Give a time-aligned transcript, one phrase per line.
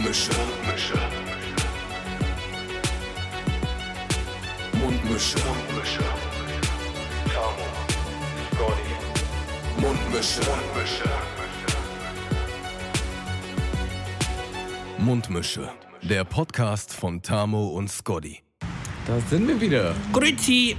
[0.00, 0.30] Mundmische.
[0.32, 0.98] Mundmische.
[4.72, 5.38] Mundmische.
[5.44, 6.04] Mundmische.
[7.34, 7.66] Tamo.
[8.50, 8.94] Scotty.
[9.76, 10.40] Mundmische.
[10.48, 11.10] Mundmische.
[14.98, 15.70] Mundmische.
[16.00, 18.42] Der Podcast von Tamo und Scotty.
[19.06, 19.94] Da sind wir wieder.
[20.14, 20.76] Grüezi!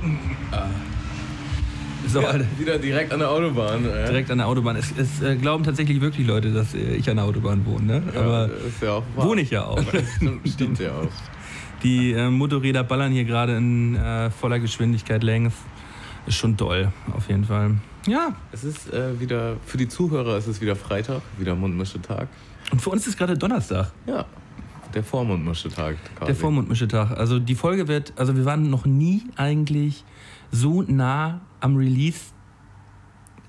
[2.07, 3.85] So, Ja, wieder direkt an der Autobahn.
[3.85, 4.05] äh.
[4.07, 4.75] direkt an der Autobahn.
[4.75, 8.01] Es, es äh, glauben tatsächlich wirklich Leute, dass äh, ich an der Autobahn wohne.
[8.01, 8.03] Ne?
[8.15, 9.81] Aber Ja, ist ja wohne ich ja auch.
[10.45, 11.07] Stimmt, ja auch.
[11.83, 15.53] Die äh, Motorräder ballern hier gerade in äh, voller Geschwindigkeit längs.
[16.27, 17.75] Ist schon doll, auf jeden Fall.
[18.07, 22.27] Ja, Es ist äh, wieder, für die Zuhörer ist es wieder Freitag, wieder Mundmische-Tag.
[22.71, 24.25] und für uns ist gerade Donnerstag, Ja,
[24.93, 25.95] der Vormundmische-Tag
[26.25, 27.11] der Vormundmischetag.
[27.17, 30.03] Also die Folge wird, also wir waren noch nie eigentlich
[30.51, 32.19] so nah am Release,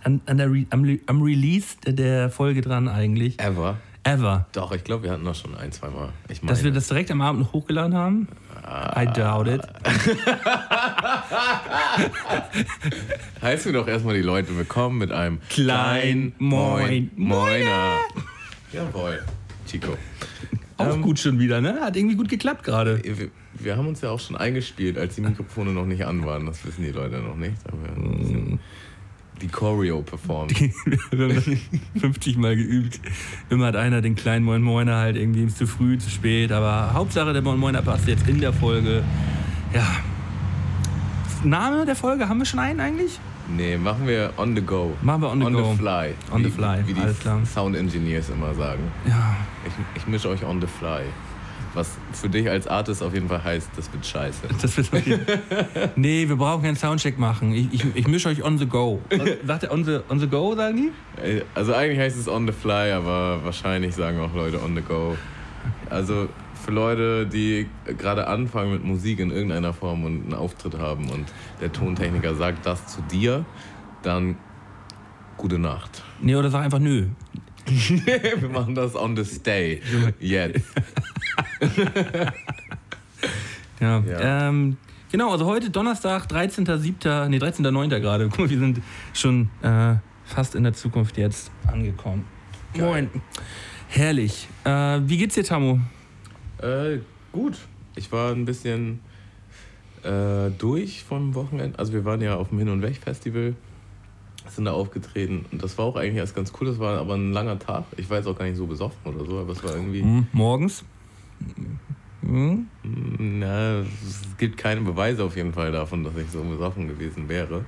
[0.05, 3.39] an, an der Re, am, am Release der Folge dran eigentlich.
[3.41, 3.79] Ever.
[4.05, 4.47] Ever.
[4.53, 6.09] Doch, ich glaube, wir hatten das schon ein, zwei Mal.
[6.29, 8.27] Ich meine, Dass wir das direkt am Abend noch hochgeladen haben?
[8.97, 9.61] I doubt it.
[13.43, 17.99] heißen wir doch erstmal die Leute willkommen mit einem Klein Moin Moiner.
[18.73, 19.23] Jawohl,
[19.67, 19.97] Chico.
[20.89, 21.81] Auch Ähm, gut schon wieder, ne?
[21.81, 23.03] Hat irgendwie gut geklappt gerade.
[23.03, 26.47] Wir, wir haben uns ja auch schon eingespielt, als die Mikrofone noch nicht an waren.
[26.47, 27.57] Das wissen die Leute noch nicht.
[27.67, 28.61] Aber wir haben ein bisschen
[29.41, 30.59] die Choreo performt.
[31.11, 31.45] Wir haben das
[32.01, 33.01] 50 Mal geübt.
[33.51, 36.53] Immer hat einer den kleinen Moin Moiner halt irgendwie zu früh, zu spät.
[36.53, 39.03] Aber Hauptsache der Moin Moiner passt jetzt in der Folge.
[39.75, 39.87] Ja.
[41.45, 43.19] Name der Folge, haben wir schon einen eigentlich?
[43.57, 44.93] Nee, machen wir on the go.
[45.03, 45.71] Machen wir on the on go.
[45.73, 46.15] the fly.
[46.33, 47.47] On wie, the fly, Wie die.
[47.47, 48.83] Sound Engineers immer sagen.
[49.07, 49.37] Ja.
[49.67, 49.73] Ich,
[50.03, 51.03] ich mische euch on the fly.
[51.75, 54.43] Was für dich als Artist auf jeden Fall heißt, das wird scheiße.
[54.61, 55.19] Das wird okay.
[55.97, 57.55] Nee, wir brauchen keinen Soundcheck machen.
[57.55, 59.01] Ich, ich, ich mische euch on the go.
[59.47, 61.23] Sagt er on the, on the go, sagen die?
[61.23, 64.83] Äh, Also eigentlich heißt es on the fly, aber wahrscheinlich sagen auch Leute on the
[64.83, 65.17] go.
[65.89, 66.29] Also
[66.63, 67.69] für Leute, die
[67.99, 71.27] gerade anfangen mit Musik in irgendeiner Form und einen Auftritt haben und
[71.61, 73.45] der Tontechniker sagt das zu dir,
[74.03, 74.37] dann
[75.37, 76.03] gute Nacht.
[76.21, 77.07] Nee, oder sag einfach nö.
[77.67, 79.81] Wir machen das on the stay.
[80.21, 80.65] Jetzt.
[83.81, 83.99] Ja.
[83.99, 84.49] Ja.
[84.49, 84.77] Ähm,
[85.11, 87.99] genau, also heute Donnerstag, 13.07., nee, 13.09.
[87.99, 88.29] gerade.
[88.29, 88.81] Guck mal, wir sind
[89.13, 92.25] schon äh, fast in der Zukunft jetzt angekommen.
[92.75, 92.87] Geil.
[92.87, 93.11] Moin.
[93.89, 94.47] Herrlich.
[94.63, 95.81] Äh, wie geht's dir, Tamu?
[96.63, 97.01] Äh,
[97.33, 97.59] gut.
[97.95, 99.01] Ich war ein bisschen
[100.03, 101.79] äh, durch vom Wochenende.
[101.79, 103.55] Also wir waren ja auf dem Hin- und Weg-Festival,
[104.49, 105.45] sind da aufgetreten.
[105.51, 106.69] Und das war auch eigentlich erst ganz cool.
[106.69, 107.85] Das war aber ein langer Tag.
[107.97, 110.03] Ich war jetzt auch gar nicht so besoffen oder so, aber es war irgendwie...
[110.03, 110.85] Hm, morgens?
[112.25, 112.67] Hm?
[112.83, 117.65] Na, es gibt keine Beweise auf jeden Fall davon, dass ich so besoffen gewesen wäre.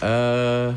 [0.00, 0.74] Äh,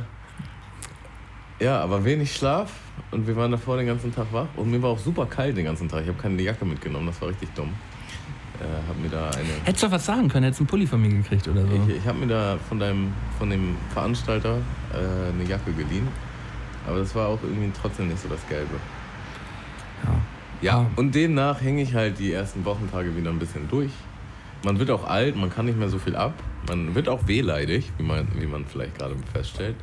[1.59, 2.71] ja, aber wenig Schlaf
[3.11, 5.65] und wir waren davor den ganzen Tag wach und mir war auch super kalt den
[5.65, 6.03] ganzen Tag.
[6.03, 7.73] Ich habe keine Jacke mitgenommen, das war richtig dumm.
[8.59, 9.49] Äh, hab mir da eine.
[9.65, 11.73] Hättest du was sagen können, hättest einen Pulli von mir gekriegt oder so.
[11.87, 14.57] Ich, ich habe mir da von deinem, von dem Veranstalter
[14.93, 16.07] äh, eine Jacke geliehen,
[16.87, 18.75] aber das war auch irgendwie trotzdem nicht so das Gelbe.
[20.03, 20.11] Ja.
[20.59, 20.85] Ja, Ah.
[20.95, 23.91] und demnach hänge ich halt die ersten Wochенtage wieder ein bisschen durch.
[24.65, 26.33] Man wird auch alt, man kann nicht mehr so viel ab.
[26.67, 29.75] Man wird auch wehleidig, wie man, wie man vielleicht gerade feststellt.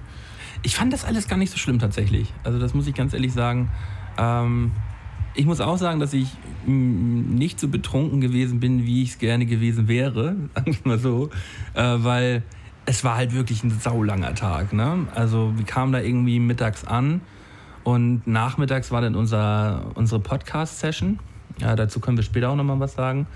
[0.64, 2.32] Ich fand das alles gar nicht so schlimm tatsächlich.
[2.42, 3.70] Also das muss ich ganz ehrlich sagen.
[4.18, 4.72] Ähm,
[5.34, 6.28] ich muss auch sagen, dass ich
[6.66, 10.98] mm, nicht so betrunken gewesen bin, wie ich es gerne gewesen wäre, sagen wir mal
[10.98, 11.30] so,
[11.74, 12.42] äh, weil
[12.86, 14.72] es war halt wirklich ein saulanger Tag.
[14.72, 15.06] Ne?
[15.14, 17.20] Also wir kamen da irgendwie mittags an
[17.82, 21.18] und nachmittags war dann unser, unsere Podcast-Session.
[21.60, 23.26] Ja, dazu können wir später auch nochmal was sagen.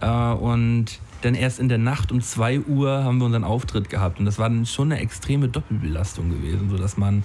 [0.00, 4.18] Äh, und dann erst in der Nacht um 2 Uhr haben wir unseren Auftritt gehabt.
[4.18, 7.22] Und das war dann schon eine extreme Doppelbelastung gewesen, sodass man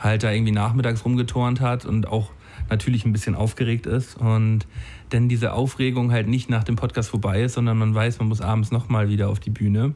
[0.00, 2.30] halt da irgendwie nachmittags rumgeturnt hat und auch
[2.68, 4.16] natürlich ein bisschen aufgeregt ist.
[4.16, 4.66] Und
[5.10, 8.40] dann diese Aufregung halt nicht nach dem Podcast vorbei ist, sondern man weiß, man muss
[8.40, 9.94] abends nochmal wieder auf die Bühne.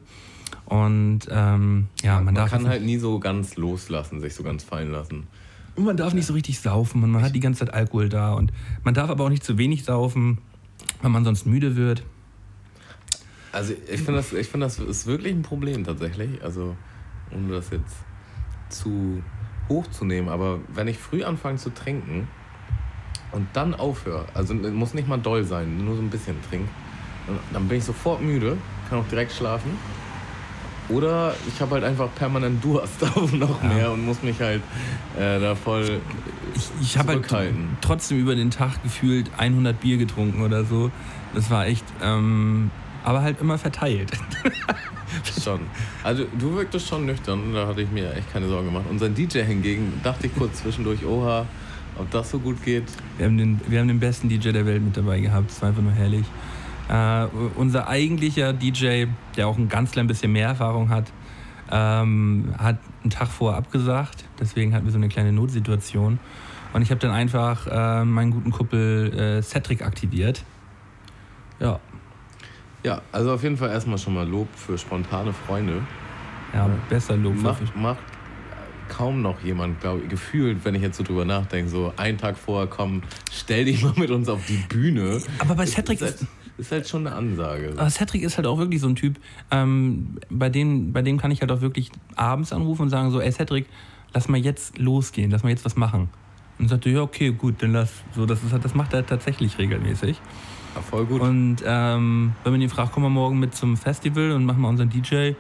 [0.67, 4.43] Und ähm, ja, man, Man, darf kann jetzt halt nie so ganz loslassen, sich so
[4.45, 5.27] ganz fallen lassen.
[5.75, 8.35] und man darf nicht so richtig saufen und man hat die ganze Zeit Alkohol da
[8.35, 8.53] und
[8.85, 10.39] man darf aber auch nicht zu wenig saufen,
[11.03, 12.05] weil man sonst müde wird.
[13.53, 16.43] Also ich finde das, ich find das ist wirklich ein Problem tatsächlich.
[16.43, 16.77] Also
[17.35, 17.97] ohne das jetzt
[18.69, 19.23] zu
[19.69, 22.29] hoch zu nehmen, aber wenn ich früh anfange zu trinken
[23.33, 26.69] und dann aufhöre, also muss nicht mal doll sein, nur so ein bisschen trinken,
[27.53, 28.57] dann- bin ich sofort müde,
[28.89, 29.71] kann auch direkt schlafen.
[30.89, 34.63] Oder ich habe halt einfach permanent Durst auf noch mehr und muss mich halt
[35.17, 36.01] äh, da voll.
[36.57, 40.91] Ich, ich habe halt trotzdem über den Tag gefühlt 100 Bier getrunken oder so.
[41.33, 42.73] Das war echt, ähm,
[43.05, 44.11] aber halt immer verteilt.
[45.43, 45.61] Schon.
[46.05, 48.85] Also du wirktest schon nüchtern, da hatte ich mir echt keine Sorgen gemacht.
[48.89, 51.47] Unser DJ hingegen dachte ich kurz zwischendurch, oha,
[51.99, 52.85] ob das so gut geht.
[53.17, 55.51] Wir haben, den, wir haben den besten DJ der Welt mit dabei gehabt.
[55.51, 56.25] Es war einfach nur herrlich.
[56.89, 57.27] Äh,
[57.57, 59.07] unser eigentlicher DJ,
[59.37, 61.13] der auch ein ganz klein bisschen mehr Erfahrung hat,
[61.71, 64.25] ähm, hat einen Tag vorher abgesagt.
[64.39, 66.19] Deswegen hatten wir so eine kleine Notsituation.
[66.73, 70.45] Und ich habe dann einfach äh, meinen guten Kuppel äh, Cedric aktiviert.
[71.59, 71.81] Ja.
[72.83, 75.83] Ja, also auf jeden Fall erstmal schon mal Lob für spontane Freunde.
[76.55, 77.37] Ja, besser Lob.
[77.37, 77.99] für- Macht, macht
[78.89, 82.37] kaum noch jemand, glaube ich, gefühlt, wenn ich jetzt so drüber nachdenke, so einen Tag
[82.37, 85.21] vorher kommen, stell dich mal mit uns auf die Bühne.
[85.39, 86.27] Aber bei Cedric ist, halt, ist,
[86.59, 87.73] ist halt schon eine Ansage.
[87.77, 89.21] aber Cedric ist halt auch wirklich so ein Typ,
[89.53, 93.21] ähm, bei, dem, bei dem kann ich halt auch wirklich abends anrufen und sagen so,
[93.21, 93.67] ey Cedric,
[94.13, 96.09] lass mal jetzt losgehen, lass mal jetzt was machen.
[96.59, 97.93] Und sagte, ja, okay, gut, dann lass.
[98.15, 100.21] So, das, ist, halt- das macht er tatsächlich regelmäßig.
[100.75, 101.21] Ja, voll gut.
[101.21, 104.69] Und ähm, wenn man ihn fragt, komm mal morgen mit zum Festival und machen wir
[104.69, 105.33] unseren DJ.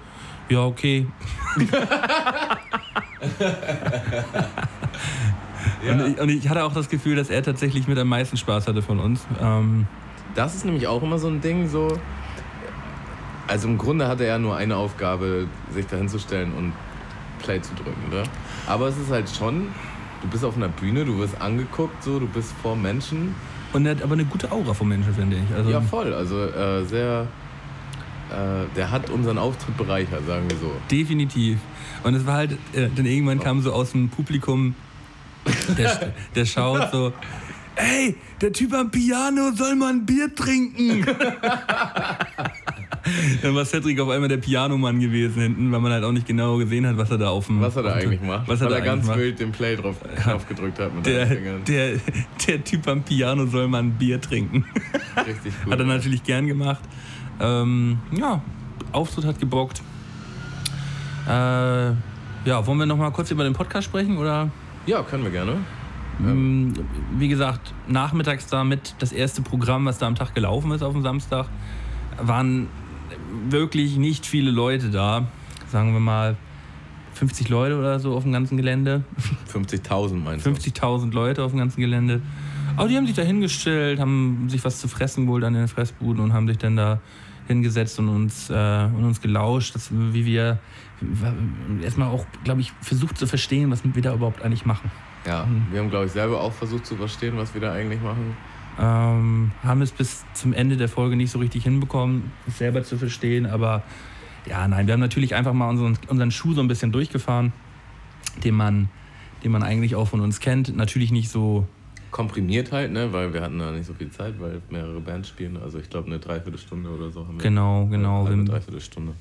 [0.48, 1.06] Ja, okay.
[5.86, 5.92] ja.
[5.92, 8.66] Und, ich, und ich hatte auch das Gefühl, dass er tatsächlich mit am meisten Spaß
[8.66, 9.26] hatte von uns.
[9.40, 9.86] Ähm,
[10.34, 11.98] Das ist nämlich auch immer so ein Ding, so.
[13.46, 16.72] Also im Grunde hat er nur eine Aufgabe, sich dahin zu stellen und
[17.42, 18.22] Play zu drücken, ne?
[18.66, 19.68] Aber es ist halt schon,
[20.22, 23.34] du bist auf einer Bühne, du wirst angeguckt, so, du bist vor Menschen.
[23.72, 25.56] Und er hat aber eine gute Aura vom Menschen, finde ich.
[25.56, 26.12] Also, Ja, voll.
[26.12, 27.26] Also äh, sehr.
[28.30, 30.72] Äh, der hat unseren Auftritt bereichert, sagen wir so.
[30.90, 31.58] Definitiv.
[32.04, 34.74] Und es war halt, äh, dann irgendwann kam so aus dem Publikum,
[35.76, 37.12] der, der schaut so,
[37.76, 41.04] ey, der Typ am Piano soll mal ein Bier trinken.
[43.42, 46.56] dann war Cedric auf einmal der Pianomann gewesen hinten, weil man halt auch nicht genau
[46.56, 47.60] gesehen hat, was er da auf dem...
[47.60, 48.48] Was er da eigentlich macht.
[48.48, 49.18] Was er Weil da er ganz macht.
[49.18, 51.96] wild den Play drauf Knopf gedrückt hat mit Der, der,
[52.46, 54.64] der Typ am Piano soll mal ein Bier trinken.
[55.16, 55.72] Richtig gut.
[55.72, 56.82] Hat er natürlich gern gemacht.
[57.40, 58.42] Ähm, ja,
[58.92, 59.82] Auftritt hat gebockt.
[61.26, 64.50] Äh, ja, wollen wir noch mal kurz über den Podcast sprechen oder?
[64.86, 65.56] Ja, können wir gerne.
[66.20, 66.72] Ähm,
[67.16, 71.02] Wie gesagt, nachmittags damit das erste Programm, was da am Tag gelaufen ist auf dem
[71.02, 71.46] Samstag,
[72.20, 72.68] waren
[73.48, 75.28] wirklich nicht viele Leute da.
[75.68, 76.36] Sagen wir mal
[77.14, 79.04] 50 Leute oder so auf dem ganzen Gelände.
[79.52, 80.50] 50.000 meinst du?
[80.50, 82.22] 50.000 Leute auf dem ganzen Gelände.
[82.76, 86.22] Aber die haben sich da hingestellt, haben sich was zu fressen geholt an den Fressbuden
[86.22, 87.00] und haben sich dann da
[87.46, 90.58] hingesetzt und uns, äh, und uns gelauscht, dass, wie wir
[91.82, 94.90] erstmal auch, glaube ich, versucht zu verstehen, was wir da überhaupt eigentlich machen.
[95.26, 98.36] Ja, wir haben, glaube ich, selber auch versucht zu verstehen, was wir da eigentlich machen.
[98.80, 102.96] Ähm, haben es bis zum Ende der Folge nicht so richtig hinbekommen, es selber zu
[102.96, 103.82] verstehen, aber
[104.46, 107.52] ja, nein, wir haben natürlich einfach mal unseren, unseren Schuh so ein bisschen durchgefahren,
[108.42, 108.88] den man,
[109.44, 110.74] den man eigentlich auch von uns kennt.
[110.74, 111.66] Natürlich nicht so
[112.10, 113.12] Komprimiert halt, ne?
[113.12, 115.56] Weil wir hatten da nicht so viel Zeit, weil mehrere Bands spielen.
[115.56, 117.42] Also ich glaube eine Dreiviertelstunde oder so haben wir.
[117.42, 118.26] Genau, genau.
[118.26, 119.12] Eine Dreiviertelstunde.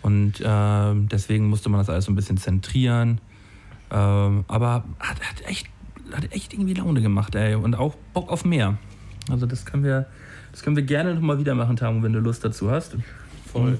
[0.00, 3.20] Und ähm, deswegen musste man das alles so ein bisschen zentrieren.
[3.90, 5.66] Ähm, aber hat, hat, echt,
[6.14, 7.54] hat echt irgendwie Laune gemacht, ey.
[7.54, 8.76] Und auch Bock auf mehr.
[9.30, 10.06] Also das können wir,
[10.52, 12.96] das können wir gerne nochmal wieder machen, Tamu, wenn du Lust dazu hast.
[13.52, 13.78] Voll.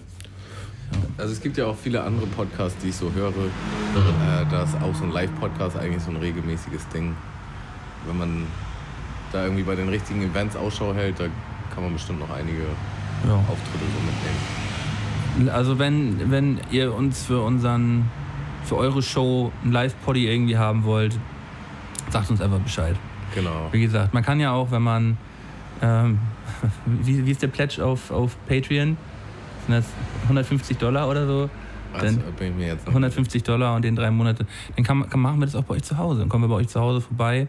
[1.16, 3.28] Also es gibt ja auch viele andere Podcasts, die ich so höre.
[3.30, 7.14] Äh, da ist auch so ein Live-Podcast eigentlich so ein regelmäßiges Ding.
[8.06, 8.46] Wenn man
[9.32, 11.26] da irgendwie bei den richtigen Events Ausschau hält, da
[11.72, 12.62] kann man bestimmt noch einige
[13.26, 13.34] Ja.
[13.34, 14.00] Auftritte so
[15.38, 15.54] mitnehmen.
[15.54, 18.10] Also wenn, wenn ihr uns für unseren,
[18.64, 21.16] für eure Show ein Live-Poddy irgendwie haben wollt,
[22.12, 22.96] sagt uns einfach Bescheid.
[23.34, 23.68] Genau.
[23.72, 25.16] Wie gesagt, man kann ja auch, wenn man,
[25.82, 26.18] ähm,
[26.86, 28.96] wie, wie ist der Pledge auf, auf Patreon?
[29.66, 29.86] Sind das
[30.24, 31.50] 150 Dollar oder so?
[31.92, 34.46] Also bin mir jetzt nicht 150 Dollar und den drei Monate.
[34.76, 36.20] Dann kann, kann, machen wir das auch bei euch zu Hause.
[36.20, 37.48] Dann kommen wir bei euch zu Hause vorbei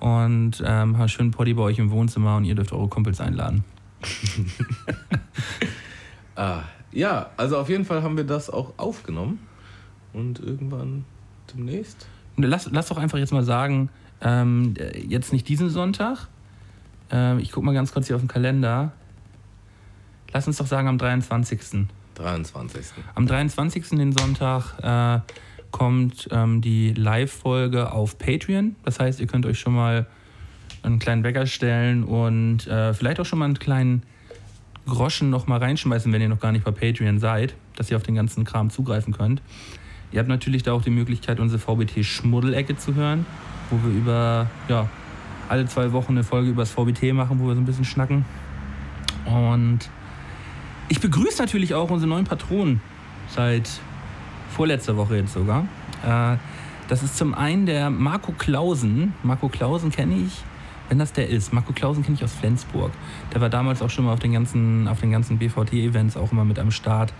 [0.00, 3.20] und ähm, haben einen schönen Poddy bei euch im Wohnzimmer und ihr dürft eure Kumpels
[3.20, 3.64] einladen.
[6.34, 9.40] Ah, ja, also auf jeden Fall haben wir das auch aufgenommen.
[10.12, 11.04] Und irgendwann
[11.54, 12.06] demnächst.
[12.36, 13.88] Lass, lass doch einfach jetzt mal sagen,
[14.22, 14.74] ähm,
[15.06, 16.28] jetzt nicht diesen Sonntag.
[17.10, 18.92] Ähm, ich guck mal ganz kurz hier auf den Kalender.
[20.32, 21.86] Lass uns doch sagen am 23.
[22.14, 22.86] 23.
[23.14, 23.90] Am 23.
[23.90, 25.20] den Sonntag äh,
[25.70, 28.76] kommt ähm, die Live-Folge auf Patreon.
[28.84, 30.06] Das heißt, ihr könnt euch schon mal
[30.82, 34.02] einen kleinen Wecker stellen und äh, vielleicht auch schon mal einen kleinen
[34.86, 38.02] Groschen noch mal reinschmeißen, wenn ihr noch gar nicht bei Patreon seid, dass ihr auf
[38.02, 39.40] den ganzen Kram zugreifen könnt.
[40.10, 43.24] Ihr habt natürlich da auch die Möglichkeit, unsere VBT-Schmuddelecke zu hören,
[43.72, 44.88] wo wir über, ja,
[45.48, 48.24] alle zwei Wochen eine Folge über das VBT machen, wo wir so ein bisschen schnacken.
[49.24, 49.80] Und
[50.88, 52.80] ich begrüße natürlich auch unsere neuen Patronen
[53.28, 53.68] seit
[54.50, 55.66] vorletzter Woche jetzt sogar.
[56.04, 56.36] Äh,
[56.88, 59.14] das ist zum einen der Marco Klausen.
[59.22, 60.42] Marco Klausen kenne ich,
[60.88, 61.52] wenn das der ist.
[61.52, 62.90] Marco Klausen kenne ich aus Flensburg.
[63.32, 66.44] Der war damals auch schon mal auf den ganzen, auf den ganzen BVT-Events auch immer
[66.44, 67.14] mit am Start.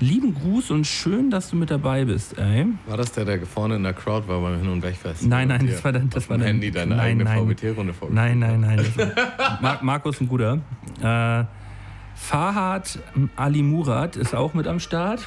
[0.00, 2.66] Lieben Gruß und schön, dass du mit dabei bist, ey.
[2.86, 5.26] War das der, der vorne in der Crowd war beim Hin- und Wegfest?
[5.26, 7.38] Nein, nein, das war dann- das war dann- Handy deine nein, eigene nein.
[7.46, 7.94] VBT-Runde.
[8.10, 8.84] Nein, nein, nein.
[9.60, 10.60] Mar Markus ein guter.
[11.02, 11.44] Äh,
[12.16, 12.98] Fahad
[13.36, 15.26] Ali Murat ist auch mit am Start.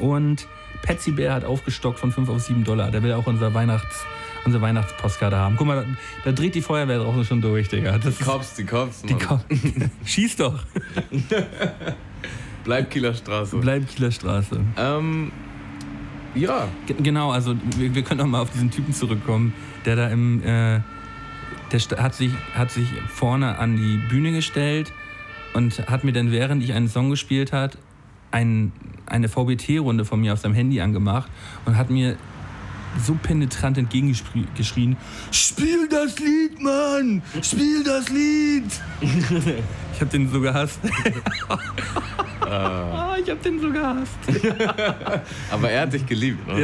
[0.00, 0.46] Und
[0.82, 2.90] Patsy Bär hat aufgestockt von 5 auf 7 Dollar.
[2.90, 4.04] Der will auch unser Weihnachts,
[4.44, 5.56] unsere Weihnachtspostkarte haben.
[5.56, 7.98] Guck mal, da, da dreht die Feuerwehr draußen schon durch, Digga.
[7.98, 9.16] Das Die Cops, die Cops, die
[10.04, 10.62] Schieß doch.
[12.64, 13.56] Bleib Kieler Straße.
[13.58, 14.60] Bleib Kieler Straße.
[14.76, 15.32] ähm,
[16.34, 19.52] ja, Ge- Genau, also wir, wir können auch mal auf diesen Typen zurückkommen,
[19.84, 20.80] der da im, äh,
[21.72, 24.92] der hat sich, hat sich vorne an die Bühne gestellt
[25.54, 27.78] und hat mir dann, während ich einen Song gespielt hat,
[28.30, 28.70] ein,
[29.06, 31.28] eine VBT-Runde von mir auf seinem Handy angemacht
[31.64, 32.16] und hat mir
[32.98, 34.96] so penetrant entgegengeschrien,
[35.30, 37.22] spiel das Lied, Mann!
[37.42, 38.64] Spiel das Lied!
[39.94, 40.80] ich hab den so gehasst.
[42.42, 44.18] Ah, ich hab den so gehasst.
[45.52, 46.44] aber er hat dich geliebt.
[46.48, 46.60] Ne?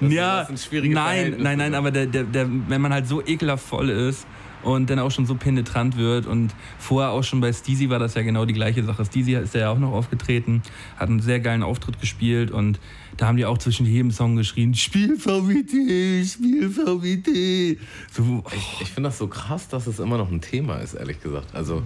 [0.00, 3.64] Ja, Das- ja nein, nein, nein, aber der, der, der, wenn man halt so ekelhaft
[3.64, 4.26] voll ist
[4.62, 8.14] und dann auch schon so penetrant wird und vorher auch schon bei Steezy war das
[8.14, 9.04] ja genau die gleiche Sache.
[9.04, 10.62] Steezy ist ja auch noch aufgetreten,
[10.96, 12.80] hat einen sehr geilen Auftritt gespielt und
[13.16, 17.78] da haben die auch zwischen jedem Song geschrien, Spiel VWT, Spiel VWT.
[18.12, 20.94] So, oh, Ich, ich finde das so krass, dass es immer noch ein Thema ist,
[20.94, 21.54] ehrlich gesagt.
[21.54, 21.82] Also,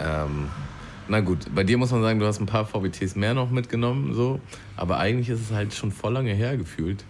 [0.00, 0.48] ähm,
[1.08, 4.14] na gut, bei dir muss man sagen, du hast ein paar VBTs mehr noch mitgenommen,
[4.14, 4.40] so.
[4.76, 7.04] Aber eigentlich ist es halt schon voll lange her gefühlt,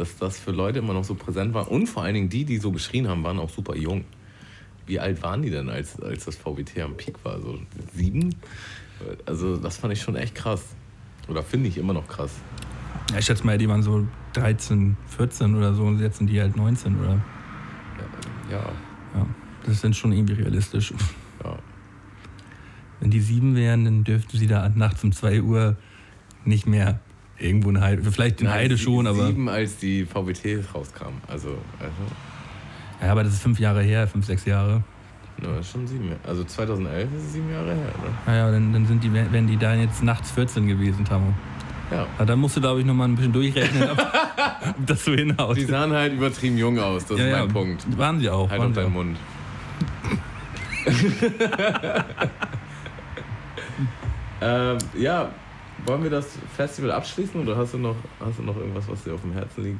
[0.00, 1.70] dass das für Leute immer noch so präsent war.
[1.70, 4.04] Und vor allen Dingen die, die so geschrien haben, waren auch super jung.
[4.86, 7.40] Wie alt waren die denn, als, als das VBT am Peak war?
[7.40, 7.58] So
[7.94, 8.34] sieben?
[9.26, 10.64] Also, das fand ich schon echt krass.
[11.28, 12.32] Oder finde ich immer noch krass.
[13.12, 16.40] ja, ich schätze mal, die waren so 13, 14 oder so und jetzt sind die
[16.40, 17.20] halt 19 oder.
[18.50, 18.62] Ja,
[19.14, 19.26] Ja,
[19.62, 20.92] das ist dann schon irgendwie realistisch.
[21.44, 21.58] ja.
[23.00, 25.76] Wenn die sieben wären, dann dürften sie da nachts um 2 Uhr
[26.44, 27.00] nicht mehr
[27.40, 28.02] irgendwo in Heide.
[28.10, 29.26] Vielleicht in Nein, Heide schon, aber.
[29.26, 31.20] Sieben, als die VBTs rauskamen.
[31.26, 31.92] Also, also
[33.02, 34.82] Ja, aber das ist fünf Jahre her, fünf, sechs Jahre.
[35.42, 36.20] Ja, ist schon sieben Jahre.
[36.26, 38.10] Also 2011 ist es sieben Jahre her, ne?
[38.26, 41.32] Naja, dann, dann sind die, wären die da jetzt nachts 14 gewesen, Tamo.
[41.90, 42.06] Ja.
[42.18, 43.98] Ja, dann musst du, glaube ich, nochmal ein bisschen durchrechnen, ob,
[44.78, 45.56] ob das so hinhaut.
[45.56, 47.98] Die sahen halt übertrieben jung aus, das ja, ist ja, mein Punkt.
[47.98, 48.48] Waren sie auch.
[48.50, 48.90] Halt auf deinen auch.
[48.90, 49.16] Mund.
[54.40, 55.30] ähm, ja,
[55.86, 59.14] wollen wir das Festival abschließen oder hast du noch, hast du noch irgendwas, was dir
[59.14, 59.78] auf dem Herzen liegt?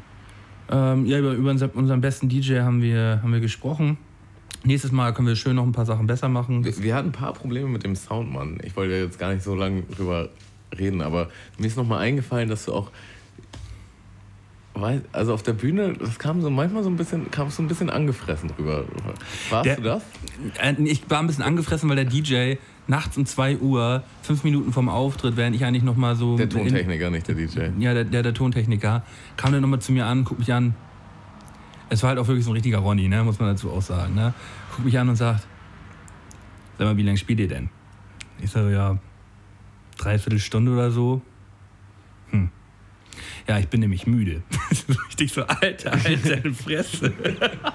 [0.70, 3.98] Ähm, ja, über, über unser, unseren besten DJ haben wir, haben wir gesprochen.
[4.62, 6.64] Nächstes Mal können wir schön noch ein paar Sachen besser machen.
[6.64, 8.58] Wir, wir hatten ein paar Probleme mit dem Sound, Mann.
[8.62, 10.28] Ich wollte jetzt gar nicht so lange drüber
[10.78, 11.28] reden, aber
[11.58, 12.90] mir ist nochmal eingefallen, dass du auch.
[15.12, 17.90] Also auf der Bühne, das kam so manchmal so ein bisschen, kam so ein bisschen
[17.90, 18.84] angefressen drüber.
[19.50, 20.02] Warst Der- du das?
[20.58, 22.54] Äh, Ich war ein bisschen angefressen, weil der DJ
[22.90, 26.36] nachts um 2 Uhr, fünf Minuten vom Auftritt, während ich eigentlich nochmal so.
[26.36, 27.60] Der in- Tontechniker, nicht der DJ.
[27.78, 29.02] Ja, der, der, der Tontechniker
[29.36, 30.74] kam dann nochmal zu mir an, guckt mich an.
[31.88, 34.14] Es war halt auch wirklich so ein richtiger Ronny, ne, muss man dazu auch sagen.
[34.14, 34.34] Ne?
[34.72, 35.46] Guckt mich an und sagt,
[36.78, 37.70] sag mal, wie lange spielt ihr denn?
[38.42, 38.98] Ich sage, ja,
[39.96, 41.20] dreiviertel Stunde oder so.
[42.30, 42.50] Hm.
[43.48, 44.42] Ja, ich bin nämlich müde.
[45.08, 47.12] Richtig so, Alter, deine Fresse.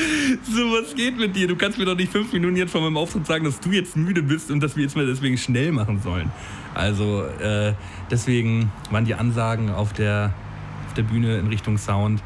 [0.42, 1.48] so, was geht mit dir?
[1.48, 3.96] Du kannst mir doch nicht fünf Minuten jetzt vor meinem Auftritt sagen, dass du jetzt
[3.96, 6.30] müde bist und dass wir jetzt mal deswegen schnell machen sollen.
[6.74, 7.74] Also, äh,
[8.10, 10.32] deswegen waren die Ansagen auf der,
[10.86, 12.22] auf der Bühne in Richtung Sound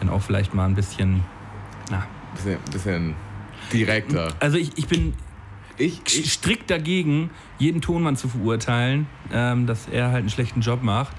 [0.00, 1.22] dann auch vielleicht mal ein bisschen.
[1.90, 2.06] Na.
[2.34, 3.14] Bisschen, bisschen
[3.72, 4.32] direkter.
[4.40, 5.14] Also, ich, ich bin
[5.76, 10.82] Ich, ich, strikt dagegen, jeden Tonmann zu verurteilen, ähm, dass er halt einen schlechten Job
[10.82, 11.14] macht.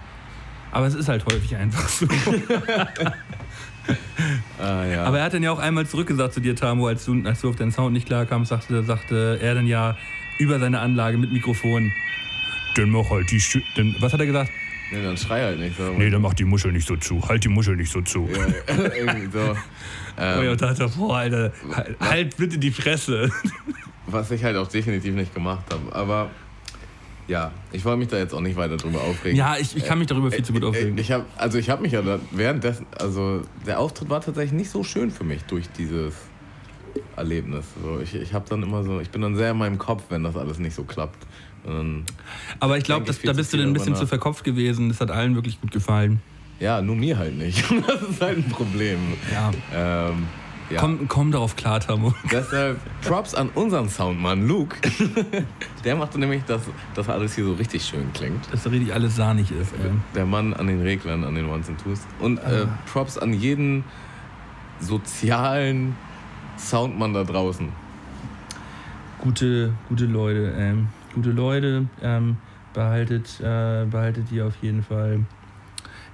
[0.71, 2.07] Aber es ist halt häufig einfach so.
[4.60, 5.03] ah, ja.
[5.03, 7.50] Aber er hat dann ja auch einmal zurückgesagt zu dir, Tamo, als du, als du
[7.50, 9.98] auf deinen Sound nicht klar kamst, sagte, sagte er dann ja
[10.38, 11.91] über seine Anlage mit Mikrofon.
[12.75, 13.39] Dann mach halt die.
[13.39, 14.51] Sch dann, was hat er gesagt?
[14.91, 15.77] nee, dann schrei halt nicht.
[15.77, 15.93] So.
[15.93, 17.22] Nee, dann mach die Muschel nicht so zu.
[17.27, 18.27] Halt die Muschel nicht so zu.
[18.27, 19.55] ja, irgendwie so.
[20.22, 23.31] Ähm, und dachte, boah, Alter, halt, halt bitte die Fresse.
[24.05, 25.96] was ich halt auch definitiv nicht gemacht habe.
[25.96, 26.29] Aber
[27.29, 29.38] ja, ich wollte mich da jetzt auch nicht weiter drüber aufregen.
[29.38, 30.98] Ja, ich, ich kann mich darüber viel zu gut Äh, aufregen.
[30.98, 34.83] Ich habe, also ich habe mich ja währenddessen, also der Auftritt war tatsächlich nicht so
[34.83, 36.15] schön für mich durch dieses
[37.15, 37.65] Erlebnis.
[37.83, 40.24] So, ich, ich habe dann immer so, ich bin dann sehr in meinem Kopf, wenn
[40.24, 41.25] das alles nicht so klappt.
[42.59, 44.89] Aber ich glaube, da bist du dann ein bisschen zu verkopft gewesen.
[44.89, 46.21] Das hat allen wirklich gut gefallen.
[46.59, 47.63] ja, nur mir halt nicht.
[47.88, 48.98] Das ist halt ein Problem.
[49.31, 49.51] Ja.
[49.74, 50.25] Ähm,
[50.69, 50.79] ja.
[50.79, 52.13] Komm, komm darauf klar, Tamo.
[52.31, 54.77] Deshalb Props an unseren Soundmann Luke.
[55.83, 56.61] Der machte nämlich, dass
[56.95, 58.51] das alles hier so richtig schön klingt.
[58.51, 59.73] Dass da richtig alles sahnig ist.
[59.73, 59.91] Ey.
[60.15, 62.01] Der Mann an den Reglern, an den Ones and Twos.
[62.19, 63.83] Und äh, Props an jeden
[64.79, 65.95] sozialen
[66.57, 67.69] Soundmann da draußen.
[69.19, 71.88] Gute, gute Leute, ähm, gute Leute.
[72.01, 72.38] Ähm,
[72.73, 75.25] behaltet, äh, behaltet die auf jeden Fall.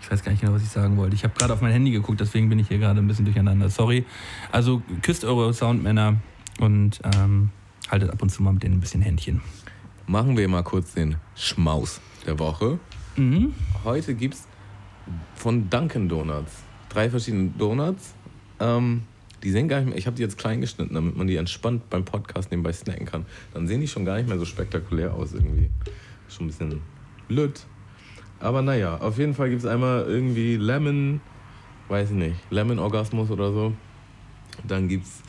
[0.05, 1.15] Ich weiß gar nicht genau, was ich sagen wollte.
[1.15, 3.69] Ich habe gerade auf mein Handy geguckt, deswegen bin ich hier gerade ein bisschen durcheinander.
[3.69, 4.05] Sorry.
[4.51, 6.17] Also küsst eure Soundmänner
[6.59, 7.49] und ähm,
[7.89, 9.41] haltet ab und zu mal mit denen ein bisschen Händchen.
[10.05, 12.77] Machen wir mal kurz den Schmaus der Woche.
[13.15, 13.53] Mhm.
[13.83, 14.47] Heute gibt es
[15.35, 16.63] von Dunkin' Donuts
[16.95, 18.13] drei verschiedene Donuts.
[18.59, 19.03] Ähm,
[19.43, 21.89] die sehen gar nicht mehr, ich habe die jetzt klein geschnitten, damit man die entspannt
[21.89, 23.25] beim Podcast nebenbei snacken kann.
[23.53, 25.69] Dann sehen die schon gar nicht mehr so spektakulär aus irgendwie.
[26.29, 26.81] Schon ein bisschen
[27.27, 27.65] blöd.
[28.39, 31.21] Aber naja, auf jeden Fall gibt es einmal irgendwie Lemon,
[31.89, 33.73] weiß ich nicht, Lemon Orgasmus oder so.
[34.67, 35.21] Dann gibt es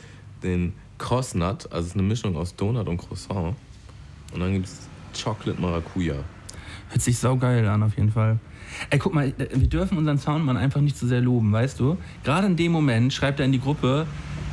[0.43, 3.55] den Cosnut, also es ist eine Mischung aus Donut und Croissant.
[4.33, 4.87] Und dann gibt es
[5.21, 6.15] Chocolate Maracuja.
[6.89, 8.39] Hört sich saugeil an, auf jeden Fall.
[8.89, 11.97] Ey, guck mal, wir dürfen unseren Soundmann einfach nicht zu sehr loben, weißt du?
[12.23, 14.05] Gerade in dem Moment schreibt er in die Gruppe,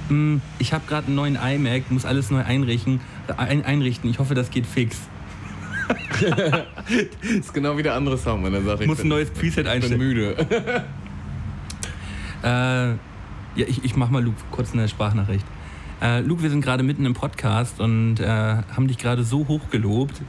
[0.08, 3.00] "Hm, ich habe gerade einen neuen iMac, muss alles neu einrichten,
[3.36, 4.08] ein, einrichten.
[4.10, 4.98] Ich hoffe, das geht fix.
[5.88, 9.30] Das ist genau wie der andere Sound, wenn er sagt, ich Muss ein bin, neues
[9.30, 9.98] Preset ich bin einstellen.
[9.98, 10.84] müde.
[12.42, 12.96] Äh, ja,
[13.56, 15.46] ich, ich mach mal Luke kurz eine Sprachnachricht.
[16.02, 19.70] Äh, Luke, wir sind gerade mitten im Podcast und äh, haben dich gerade so hoch
[19.70, 20.20] gelobt,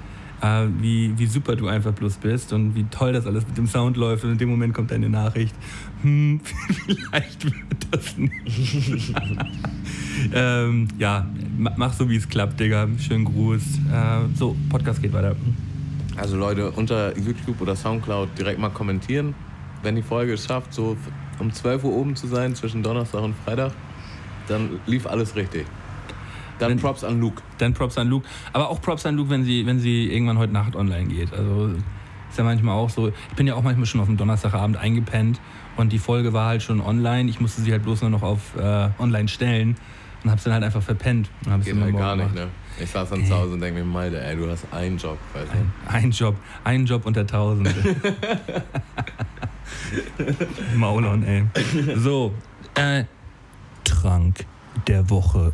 [0.41, 3.67] äh, wie, wie super du einfach bloß bist und wie toll das alles mit dem
[3.67, 4.23] Sound läuft.
[4.23, 5.53] Und in dem Moment kommt eine Nachricht.
[6.03, 6.39] Hm,
[6.85, 9.13] vielleicht wird das nicht.
[10.33, 11.25] Ähm, ja,
[11.57, 12.87] ma- mach so, wie es klappt, Digga.
[12.99, 13.61] Schönen Gruß.
[13.91, 15.35] Äh, so, Podcast geht weiter.
[16.17, 19.33] Also Leute, unter YouTube oder Soundcloud direkt mal kommentieren,
[19.83, 20.95] wenn die Folge es schafft, so
[21.39, 23.73] um 12 Uhr oben zu sein, zwischen Donnerstag und Freitag,
[24.47, 25.65] dann lief alles richtig.
[26.59, 27.41] Dann Wenn- Props an Luke.
[27.57, 28.25] Dann Props an Luke.
[28.53, 31.33] Aber auch Props an Luke, wenn sie, wenn sie irgendwann heute Nacht online geht.
[31.33, 31.71] Also
[32.29, 33.09] ist ja manchmal auch so.
[33.09, 35.41] Ich bin ja auch manchmal schon auf dem Donnerstagabend eingepennt
[35.75, 37.29] und die Folge war halt schon online.
[37.29, 39.75] Ich musste sie halt bloß nur noch auf äh, online stellen
[40.25, 41.29] und hab's dann halt einfach verpennt.
[41.45, 42.47] Und hab's Geht halt gar nicht, gemacht.
[42.47, 42.83] ne?
[42.83, 45.47] Ich saß dann zu Hause und denke mir, Malte, ey, du hast einen Job, weißt
[45.53, 45.93] du?
[45.95, 47.69] Ein Job, ein Job unter tausend.
[50.75, 51.45] Maulon, ey.
[51.95, 52.33] So,
[52.75, 53.03] äh,
[53.83, 54.45] Trank
[54.87, 55.53] der Woche.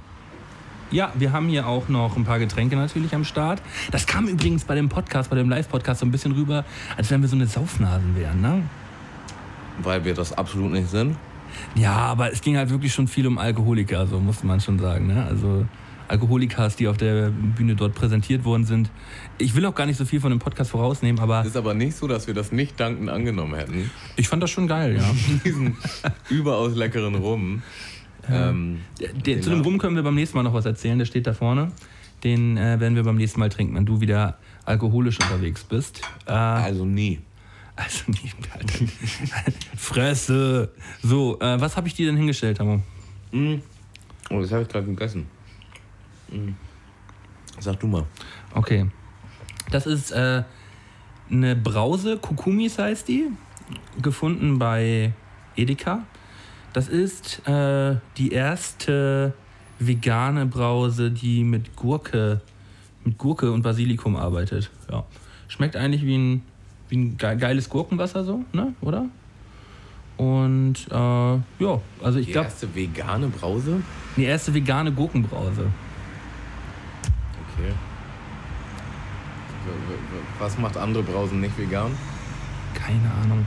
[0.90, 3.62] Ja, wir haben hier auch noch ein paar Getränke natürlich am Start.
[3.92, 6.66] Das kam übrigens bei dem Podcast, bei dem Live-Podcast so ein bisschen rüber,
[6.98, 8.64] als wenn wir so eine Saufnasen wären, ne?
[9.84, 11.16] Weil wir das absolut nicht sind.
[11.75, 15.07] Ja, aber es ging halt wirklich schon viel um Alkoholiker, so muss man schon sagen,
[15.07, 15.25] ne?
[15.25, 15.66] Also
[16.11, 18.92] Alkoholikers, die auf der Bühne dort präsentiert worden sind.
[19.37, 21.96] Ich will auch gar nicht so viel von dem Podcast vorausnehmen, aber Ist aber nicht
[21.96, 23.90] so, dass wir das nicht dankend angenommen hätten.
[24.18, 25.09] ich fand das schon geil, ja.
[25.46, 25.77] Diesen
[26.29, 27.61] überaus leckeren Rum.
[28.29, 28.79] Ähm,
[29.25, 31.33] Den, zu dem Rum können wir beim nächsten Mal noch was erzählen, der steht da
[31.33, 31.72] vorne.
[32.25, 36.01] Den äh, werden wir beim nächsten Mal trinken, wenn du wieder alkoholisch unterwegs bist.
[36.27, 37.20] Äh, also nie.
[37.75, 38.86] Also nicht, Alter.
[39.77, 40.72] Fresse.
[41.01, 42.81] So, äh, was habe ich dir denn hingestellt, Tamo?
[43.31, 43.55] Mm.
[44.29, 45.27] Oh, das habe ich gerade gegessen.
[46.29, 46.51] Mm.
[47.60, 48.05] Sag du mal.
[48.53, 48.90] Okay.
[49.70, 50.44] Das ist äh,
[51.29, 53.27] eine Brause, Kukumis heißt die,
[54.01, 55.14] gefunden bei
[55.55, 56.03] Edeka.
[56.74, 59.34] Das ist äh, die erste
[59.79, 62.42] vegane Brause, die mit Gurke,
[63.03, 64.70] mit Gurke und Basilikum arbeitet.
[64.90, 65.05] Ja.
[65.48, 66.44] Schmeckt eigentlich wie ein,
[66.92, 68.74] wie ein ge- geiles Gurkenwasser so, ne?
[68.82, 69.06] Oder?
[70.18, 73.82] Und äh, ja, also ich Die glaube, erste vegane Brause?
[74.16, 75.66] die erste vegane Gurkenbrause.
[77.56, 77.72] Okay.
[80.40, 81.92] Was macht andere Brausen nicht vegan?
[82.74, 83.46] Keine Ahnung.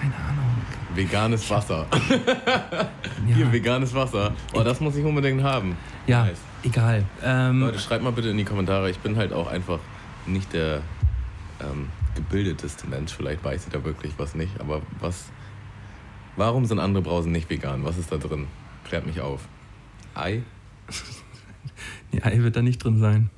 [0.00, 0.56] Keine Ahnung.
[0.94, 1.86] Veganes Wasser.
[3.28, 4.32] Ja, Hier, veganes Wasser.
[4.54, 5.76] Oh, das muss ich unbedingt haben.
[6.06, 6.38] ja Nice.
[6.62, 7.04] egal.
[7.22, 8.88] Ähm, Leute, schreibt mal bitte in die Kommentare.
[8.90, 9.80] Ich bin halt auch einfach
[10.28, 10.82] nicht der
[11.60, 13.12] ähm, gebildeteste Mensch.
[13.12, 14.60] Vielleicht weiß ich da wirklich was nicht.
[14.60, 15.24] Aber was.
[16.36, 17.84] Warum sind andere Brausen nicht vegan?
[17.84, 18.46] Was ist da drin?
[18.84, 19.40] Klärt mich auf.
[20.14, 20.42] Ei?
[22.12, 23.30] die Ei wird da nicht drin sein.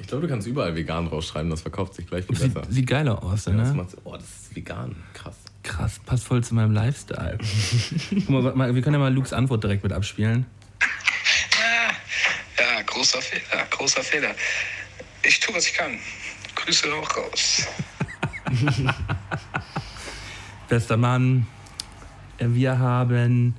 [0.00, 1.50] Ich glaube, du kannst überall vegan rausschreiben.
[1.50, 2.70] Das verkauft sich gleich viel Sieht, besser.
[2.70, 3.74] sieht geiler aus, Ja, das ne?
[3.74, 4.94] macht, oh, das ist vegan.
[5.14, 5.36] Krass.
[5.62, 7.38] Krass, passt voll zu meinem Lifestyle.
[8.26, 10.44] Guck mal, wir können ja mal Lukes Antwort direkt mit abspielen.
[12.58, 14.34] Ja, großer Fehler, großer Fehler.
[15.22, 15.92] Ich tue, was ich kann.
[16.64, 17.66] Grüße auch raus.
[20.68, 21.46] Bester Mann.
[22.38, 23.54] Äh, Wir haben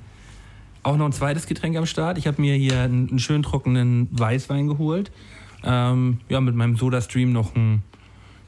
[0.82, 2.18] auch noch ein zweites Getränk am Start.
[2.18, 5.12] Ich habe mir hier einen, einen schön trockenen Weißwein geholt.
[5.62, 7.82] Ähm, ja, mit meinem Soda-Stream noch ein,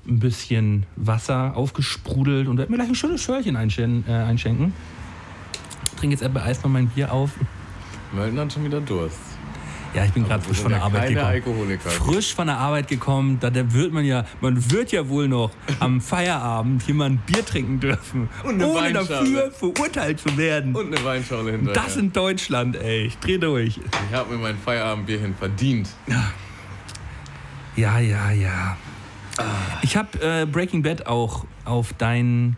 [0.07, 4.73] ein bisschen Wasser aufgesprudelt und werde mir gleich ein schönes Schörchen einschen, äh, einschenken.
[5.99, 7.31] Trinke jetzt etwa Eis mal mein Bier auf.
[8.13, 9.38] Mölden hat schon wieder Durst.
[9.95, 11.33] Ja, ich bin gerade frisch von der ja Arbeit keine gekommen.
[11.33, 11.91] Alkoholiker.
[11.91, 16.01] Frisch von der Arbeit gekommen, da wird man ja, man wird ja wohl noch am
[16.01, 20.75] Feierabend hier mal ein Bier trinken dürfen, ohne dafür verurteilt zu werden.
[20.75, 21.83] Und eine Weinschale hinterher.
[21.83, 23.07] das in Deutschland, ey.
[23.07, 23.79] Ich dreh durch.
[23.79, 25.89] ich habe mir mein Feierabendbierchen verdient.
[27.77, 28.77] Ja, ja, ja.
[29.83, 32.57] Ich habe äh, Breaking Bad auch auf deinen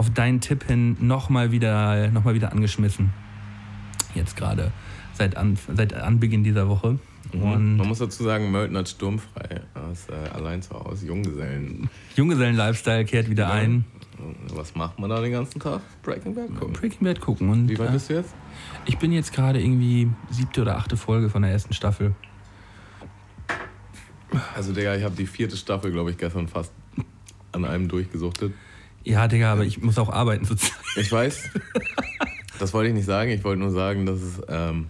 [0.00, 3.12] auf deinen Tipp hin nochmal wieder, noch mal wieder angeschmissen.
[4.14, 4.72] Jetzt gerade,
[5.20, 6.98] seit, an, seit Anbeginn dieser Woche.
[7.32, 7.42] Mhm.
[7.42, 9.60] Und Man muss dazu sagen, Mölten hat sturmfrei.
[9.74, 11.88] Er ist äh, allein zu Hause, Junggesellen.
[12.16, 13.84] Junggesellen-Lifestyle kehrt wieder ein.
[14.54, 15.80] Was macht man da den ganzen Tag?
[16.02, 16.72] Breaking Bad gucken.
[16.72, 17.48] Breaking Bad gucken.
[17.50, 18.34] Und, Wie weit äh, bist du jetzt?
[18.86, 22.14] Ich bin jetzt gerade irgendwie siebte oder achte Folge von der ersten Staffel.
[24.54, 26.72] Also, Digga, ich habe die vierte Staffel, glaube ich, gestern fast
[27.52, 28.52] an einem durchgesuchtet.
[29.04, 30.72] Ja, Digga, aber ich muss auch arbeiten zurzeit.
[30.96, 31.50] Ich weiß,
[32.58, 33.30] das wollte ich nicht sagen.
[33.30, 34.86] Ich wollte nur sagen, dass es, ähm,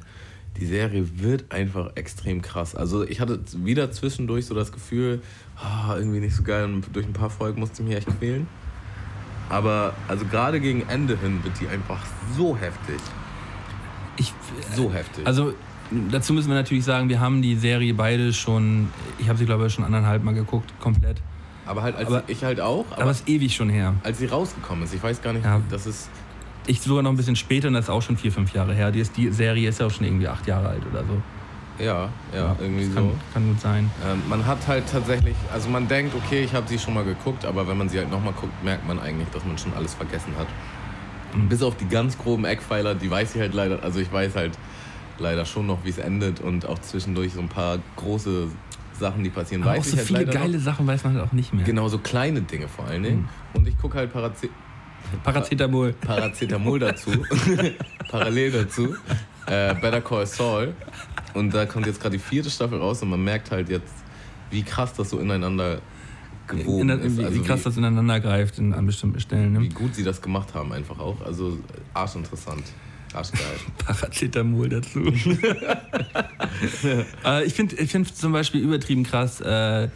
[0.61, 2.75] die Serie wird einfach extrem krass.
[2.75, 5.23] Also ich hatte wieder zwischendurch so das Gefühl,
[5.57, 8.47] ah, irgendwie nicht so geil und durch ein paar Folgen musste ich mich echt quälen.
[9.49, 12.01] Aber also gerade gegen Ende hin wird die einfach
[12.37, 13.01] so heftig.
[14.17, 14.33] Ich,
[14.77, 15.27] So heftig.
[15.27, 15.55] Also
[16.11, 19.67] dazu müssen wir natürlich sagen, wir haben die Serie beide schon, ich habe sie glaube
[19.67, 21.21] ich schon anderthalb Mal geguckt, komplett.
[21.67, 23.95] aber halt als aber- ich halt auch, aber, Aber es ist ewig schon her.
[24.05, 25.61] als sie rausgekommen ist, ich weiß gar nicht, Ja.
[25.71, 26.11] das ist
[26.67, 28.91] Ich sogar noch ein bisschen später und das ist auch schon vier, fünf Jahre her.
[28.91, 31.21] Die, ist, die Serie ist ja auch schon irgendwie acht Jahre alt oder so.
[31.83, 33.01] ja, ja, irgendwie das so.
[33.01, 33.91] kann, kann gut sein.
[34.07, 37.45] Ähm, man hat halt tatsächlich, also man denkt, okay, ich habe sie schon mal geguckt,
[37.45, 40.35] aber wenn man sie halt nochmal guckt, merkt man eigentlich, dass man schon alles vergessen
[40.39, 40.47] hat.
[41.35, 41.49] Mhm.
[41.49, 44.59] Bis auf die ganz groben Eckpfeiler, die weiß ich halt leider, also ich weiß halt
[45.19, 48.49] leider schon noch, wie es endet und auch zwischendurch so ein paar große
[48.99, 50.65] Sachen, die passieren, Aber auch weiß so ich halt viele geile noch.
[50.65, 51.65] Sachen weiß man halt auch nicht mehr.
[51.65, 53.21] Genau, so kleine Dinge vor allen Dingen.
[53.21, 53.29] Mhm.
[53.55, 54.49] Und ich gucke halt Parace
[55.25, 55.93] Paracetamol.
[55.95, 57.11] Paracetamol dazu,
[58.11, 58.95] parallel dazu,
[59.47, 60.75] äh, Better Call Saul.
[61.35, 63.93] Und da kommt jetzt gerade die vierte Staffel raus und man merkt halt jetzt,
[64.51, 65.81] wie krass das so ineinander
[66.49, 67.17] gewoben In, der- ist.
[67.19, 69.55] wie, Also wie krass das ineinander greift in, an bestimmten Stellen.
[69.61, 69.75] wie Ne?
[69.75, 71.21] gut sie das gemacht haben einfach auch.
[71.25, 71.59] Also
[71.95, 72.65] arschinteressant.
[73.13, 73.41] Arschgeil.
[73.85, 75.01] Paracetamol dazu.
[77.25, 79.89] äh, ich finde ich find zum Beispiel übertrieben krass äh, äh,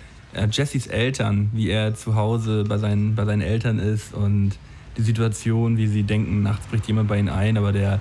[0.50, 4.52] Jessys Eltern, wie er zu Hause bei seinen, bei seinen Eltern ist und
[4.96, 8.00] die Situation, wie sie denken, nachts bricht jemand bei ihnen ein, aber der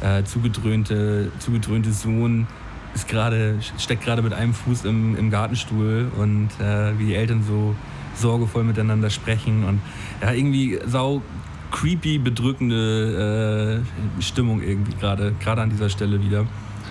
[0.00, 2.46] äh, zugedröhnte, zugedröhnte Sohn
[2.94, 7.42] ist gerade, steckt gerade mit einem Fuß im, im Gartenstuhl und äh, wie die Eltern
[7.46, 7.74] so
[8.14, 9.80] sorgevoll miteinander sprechen und
[10.20, 11.22] ja, irgendwie sau
[11.70, 13.82] creepy, bedrückende
[14.18, 16.46] äh, Stimmung irgendwie gerade, gerade an dieser Stelle wieder.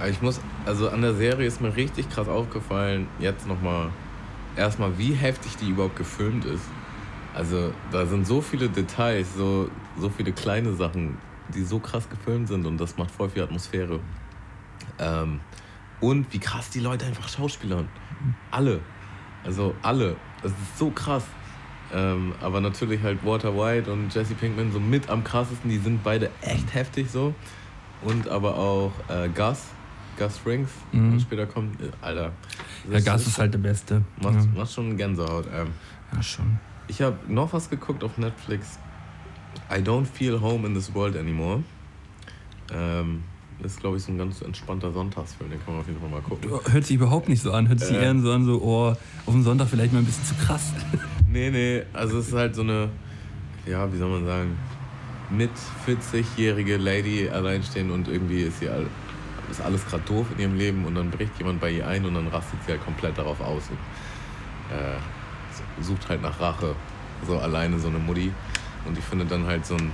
[0.10, 3.90] Ich muss, also an der Serie ist mir richtig krass aufgefallen, jetzt nochmal,
[4.56, 6.64] erstmal, wie heftig die überhaupt gefilmt ist.
[7.34, 11.17] Also da sind so viele Details, so, so viele kleine Sachen,
[11.54, 14.00] die so krass gefilmt sind und das macht voll viel Atmosphäre.
[15.00, 15.39] Ähm,
[16.02, 17.88] und wie krass die Leute einfach schauspielern.
[18.50, 18.80] Alle.
[19.44, 20.15] Also alle.
[20.44, 21.24] Das ist so krass.
[21.94, 25.70] Ähm, aber natürlich halt Walter White und Jesse Pinkman so mit am krassesten.
[25.70, 27.34] Die sind beide echt heftig so.
[28.02, 29.65] Und aber auch äh, Gus.
[30.17, 31.20] Gus Frings, Mhm.
[31.20, 31.80] später kommt.
[31.82, 32.32] Äh, Alter.
[32.91, 34.02] Der Gas ist halt der Beste.
[34.22, 35.46] Macht, Ja, macht schon Gänsehaut.
[35.54, 35.67] Ähm,
[36.13, 36.60] ja schon.
[36.91, 38.77] Ich habe noch was geguckt auf Netflix.
[39.71, 41.63] I don't feel home in this world anymore.
[42.73, 43.23] Ähm,
[43.63, 45.49] ist, glaube ich, so ein ganz entspannter Sonntagsfilm.
[45.51, 46.49] Den kann man auf jeden Fall mal gucken.
[46.49, 47.67] Hört sich überhaupt nicht so an.
[47.69, 48.04] Hört sich Äh.
[48.04, 48.89] eher so an, so, oh,
[49.25, 50.73] auf dem Sonntag vielleicht mal ein bisschen zu krass.
[51.34, 52.89] Nee, nee, also es ist halt so eine,
[53.65, 54.58] ja, wie soll man sagen,
[55.30, 55.49] mit
[55.88, 58.86] 40-jährige Lady alleinstehend und irgendwie ist sie all,
[59.49, 62.15] ist alles gerade doof in ihrem Leben und dann bricht jemand bei ihr ein und
[62.15, 63.77] dann rastet sie halt komplett darauf aus und
[64.75, 64.97] äh,
[65.82, 66.76] sucht halt nach Rache.
[67.28, 68.32] So alleine so eine Mutti.
[68.86, 69.91] Und die findet dann halt so einen,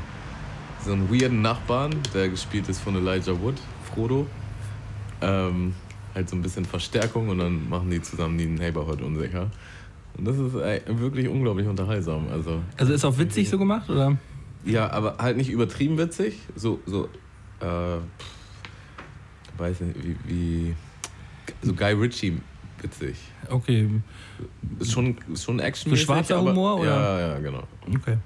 [0.83, 3.55] so einen weirden Nachbarn, der gespielt ist von Elijah Wood,
[3.93, 4.25] Frodo.
[5.21, 5.73] Ähm,
[6.15, 9.51] halt so ein bisschen Verstärkung und dann machen die zusammen die Neighborhood unsicher.
[10.17, 12.27] Und das ist wirklich unglaublich unterhaltsam.
[12.31, 14.17] Also, Also ist auch witzig so gemacht, oder?
[14.65, 16.39] ja, aber halt nicht übertrieben witzig.
[16.55, 17.05] So, so,
[17.59, 17.97] äh,
[19.57, 20.75] weiß nicht, wie, wie,
[21.61, 22.37] so Guy Ritchie
[22.81, 23.17] witzig.
[23.49, 23.89] Okay,
[24.79, 25.89] Ist schon, ist schon Action.
[25.91, 26.89] So schwarzer Humor, oder?
[26.89, 27.63] Ja, ja, genau.
[27.95, 28.17] okay.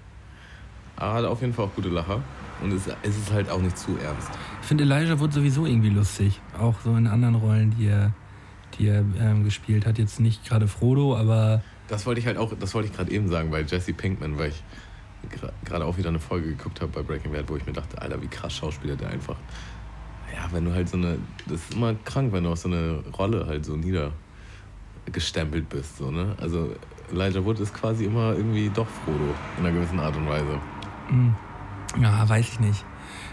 [0.95, 2.21] Aber hat auf jeden Fall auch gute Lacher.
[2.61, 4.29] Und es, es ist halt auch nicht zu ernst.
[4.61, 6.39] Ich finde Elijah Wood sowieso irgendwie lustig.
[6.59, 8.13] Auch so in anderen Rollen, die er,
[8.77, 9.97] die er ähm, gespielt hat.
[9.97, 13.27] Jetzt nicht gerade Frodo, aber Das wollte ich halt auch, das wollte ich gerade eben
[13.29, 14.63] sagen bei Jesse Pinkman, weil ich
[15.65, 18.21] gerade auch wieder eine Folge geguckt habe bei Breaking Bad, wo ich mir dachte, Alter,
[18.21, 19.37] wie krass Schauspieler der einfach.
[20.33, 23.03] Ja, wenn du halt so eine, das ist immer krank, wenn du auf so eine
[23.17, 23.73] Rolle halt so
[25.05, 26.35] niedergestempelt bist, so, ne?
[26.39, 26.75] Also
[27.11, 30.59] Elijah Wood ist quasi immer irgendwie doch Frodo in einer gewissen Art und Weise.
[31.09, 31.35] hm,
[32.01, 32.85] ja, weiß ich nicht.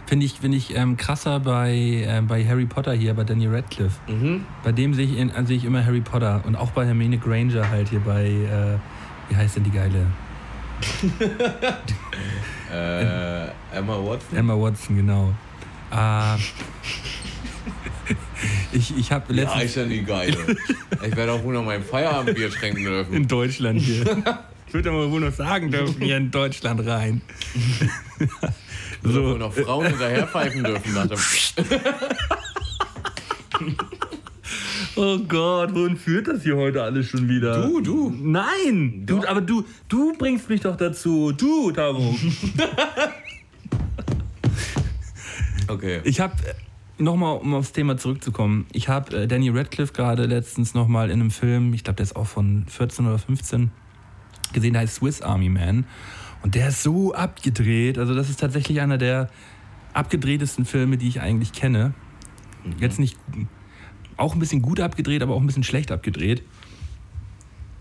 [0.07, 4.01] Finde ich, find ich ähm, krasser bei, ähm, bei Harry Potter hier, bei Daniel Radcliffe.
[4.09, 4.45] Mhm.
[4.65, 7.69] Bei dem sehe ich, äh, sehe ich immer Harry Potter und auch bei Hermine Granger
[7.71, 8.79] halt hier bei, äh,
[9.29, 10.07] wie heißt denn die geile?
[12.71, 14.37] Äh, Emma Watson.
[14.37, 15.33] Emma Watson, genau.
[15.91, 15.95] Äh,
[18.73, 20.37] Ich, ich habe Ja, letztens ist ja nie geil.
[21.07, 23.15] ich werde auch wohl noch mein Feierabendbier trinken dürfen.
[23.15, 24.23] in Deutschland hier.
[24.67, 27.23] Ich würde aber wohl noch sagen dürfen, hier in Deutschland rein.
[29.03, 29.25] So.
[29.25, 31.17] Wohl noch Frauen hinterherpfeifen dürfen nach dem.
[34.97, 37.63] oh Gott, wohin führt das hier heute alles schon wieder?
[37.63, 38.11] Du, du.
[38.11, 39.05] Nein!
[39.07, 41.33] Du, aber du, du bringst mich doch dazu.
[41.33, 42.15] Du, Tamo.
[45.71, 46.01] Okay.
[46.05, 46.33] Ich habe
[46.99, 51.31] nochmal, um aufs Thema zurückzukommen, ich habe äh, Danny Radcliffe gerade letztens nochmal in einem
[51.31, 53.71] Film, ich glaube, der ist auch von 14 oder 15,
[54.53, 55.87] gesehen, der heißt Swiss Army Man.
[56.43, 57.99] Und der ist so abgedreht.
[57.99, 59.29] Also, das ist tatsächlich einer der
[59.93, 61.95] abgedrehtesten Filme, die ich eigentlich kenne.
[62.79, 63.19] Jetzt nicht
[64.17, 66.43] auch ein bisschen gut abgedreht, aber auch ein bisschen schlecht abgedreht.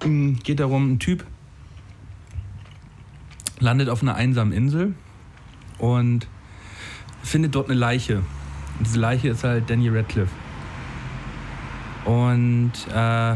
[0.04, 1.26] Mm, Geht darum, ein Typ
[3.60, 4.94] landet auf einer einsamen Insel
[5.80, 6.28] und
[7.24, 8.22] findet dort eine Leiche.
[8.80, 10.32] Diese Leiche ist halt Danny Radcliffe.
[12.06, 13.36] Und äh,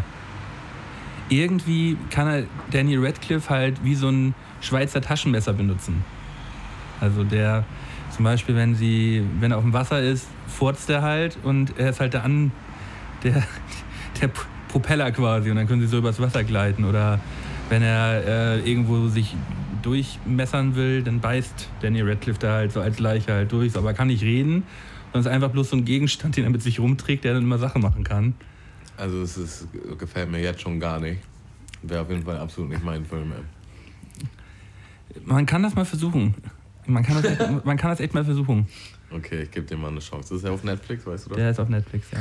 [1.29, 6.03] irgendwie kann er Danny Radcliffe halt wie so ein Schweizer Taschenmesser benutzen.
[6.99, 7.65] Also der
[8.11, 11.89] zum Beispiel, wenn sie, wenn er auf dem Wasser ist, furzt er halt und er
[11.89, 12.51] ist halt der an
[13.23, 13.43] der,
[14.21, 14.29] der
[14.67, 16.85] Propeller quasi und dann können sie so übers Wasser gleiten.
[16.85, 17.19] Oder
[17.69, 19.35] wenn er äh, irgendwo sich
[19.81, 23.75] durchmessern will, dann beißt Danny Radcliffe da halt so als Leiche halt durch.
[23.75, 24.63] Aber er kann nicht reden,
[25.13, 27.43] sondern es ist einfach bloß so ein Gegenstand, den er mit sich rumträgt, der dann
[27.43, 28.33] immer Sachen machen kann.
[28.97, 31.21] Also es ist, gefällt mir jetzt schon gar nicht.
[31.81, 33.31] Wäre auf jeden Fall absolut nicht mein Film.
[33.31, 33.43] ey.
[35.25, 36.35] Man kann das mal versuchen.
[36.85, 38.67] Man kann das echt, man kann das echt mal versuchen.
[39.11, 40.29] Okay, ich gebe dir mal eine Chance.
[40.29, 41.37] Das ist ja auf Netflix, weißt du das?
[41.37, 42.19] Der ist auf Netflix, ja.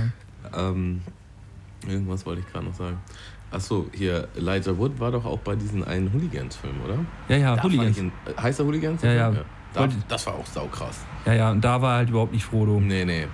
[0.70, 1.00] Ähm,
[1.86, 2.98] irgendwas wollte ich gerade noch sagen.
[3.52, 6.98] Achso, hier, Elijah Wood war doch auch bei diesen einen Hooligans-Film, oder?
[7.28, 7.98] Ja, ja, Da Hooligans.
[7.98, 9.02] ihn- äh, heißt er Hooligans?
[9.02, 9.34] Ja, ja.
[9.72, 10.98] Da, das war auch saukrass.
[11.26, 12.80] Ja, ja, und da war halt überhaupt nicht Frodo.
[12.80, 13.26] Nee, nee.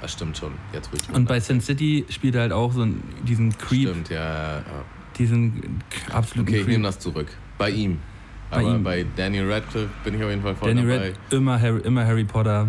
[0.00, 0.52] Das stimmt schon.
[0.72, 4.10] Jetzt ich Und bei Sin City spielt er halt auch so einen, diesen Creep, Stimmt,
[4.10, 4.62] ja, ja,
[5.16, 6.72] diesen absoluten Okay, ich Creep.
[6.72, 7.28] nehme das zurück.
[7.56, 8.00] Bei ihm.
[8.50, 8.84] Bei Aber ihm.
[8.84, 11.04] bei Daniel Radcliffe bin ich auf jeden Fall voll Danny dabei.
[11.06, 12.66] Red, immer Harry, immer Harry Potter.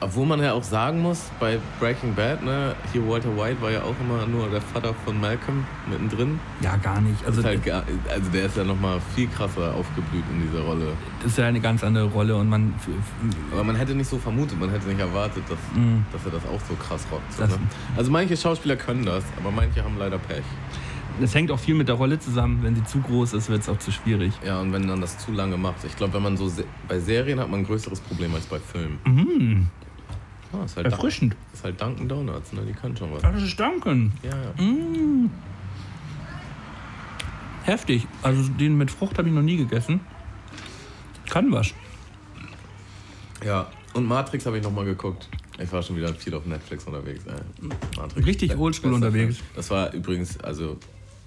[0.00, 3.80] Obwohl man ja auch sagen muss, bei Breaking Bad, ne, hier Walter White war ja
[3.82, 6.38] auch immer nur der Vater von Malcolm mittendrin.
[6.60, 7.24] Ja, gar nicht.
[7.24, 10.88] Also halt gar, also der ist ja nochmal viel krasser aufgeblüht in dieser Rolle.
[11.22, 12.74] das ist ja eine ganz andere Rolle und man.
[13.52, 16.02] Aber man hätte nicht so vermutet, man hätte nicht erwartet, dass, Mm.
[16.12, 17.32] dass er das auch so krass rockt.
[17.32, 17.58] So, ne?
[17.96, 20.42] Also manche Schauspieler können das, aber manche haben leider Pech.
[21.20, 22.58] Das hängt auch viel mit der Rolle zusammen.
[22.62, 24.32] Wenn sie zu groß ist, wird es auch zu schwierig.
[24.44, 25.84] Ja, und wenn man das zu lange macht.
[25.84, 28.58] Ich glaube, wenn man so se bei Serien hat man ein größeres Problem als bei
[28.58, 28.98] Filmen.
[29.06, 29.68] Mhm.
[30.54, 31.36] Ah, ist, halt Erfrischend.
[31.52, 32.62] ist halt Dunkin' Donuts, ne?
[32.66, 33.22] Die können schon was.
[33.22, 34.12] Das ist Duncan.
[34.22, 34.54] Ja, ja.
[37.64, 38.06] Heftig.
[38.22, 40.00] Also den mit Frucht habe ich noch nie gegessen.
[41.28, 41.72] Kann was.
[43.44, 45.28] Ja, und Matrix habe ich nochmal geguckt.
[45.58, 47.24] Ich war schon wieder viel auf Netflix unterwegs.
[47.26, 47.68] Ey.
[47.96, 48.26] Matrix.
[48.26, 49.36] Richtig oldschool unterwegs.
[49.36, 49.48] Film.
[49.54, 50.78] Das war übrigens, also,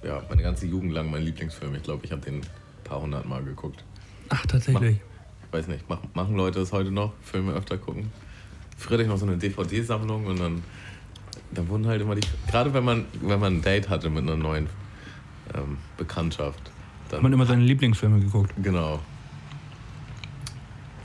[0.03, 1.73] ja, meine ganze Jugend lang mein Lieblingsfilm.
[1.75, 2.47] Ich glaube, ich habe den ein
[2.83, 3.83] paar hundert Mal geguckt.
[4.29, 4.97] Ach, tatsächlich.
[5.45, 7.13] Ich weiß nicht, mach, machen Leute das heute noch?
[7.21, 8.11] Filme öfter gucken?
[8.77, 10.63] Früher noch so eine DVD-Sammlung und dann,
[11.51, 12.21] dann wurden halt immer die.
[12.49, 14.67] Gerade wenn man, wenn man ein Date hatte mit einer neuen
[15.55, 16.71] ähm, Bekanntschaft,
[17.09, 17.17] dann.
[17.17, 18.53] Hat man immer seine Lieblingsfilme geguckt.
[18.61, 18.99] Genau.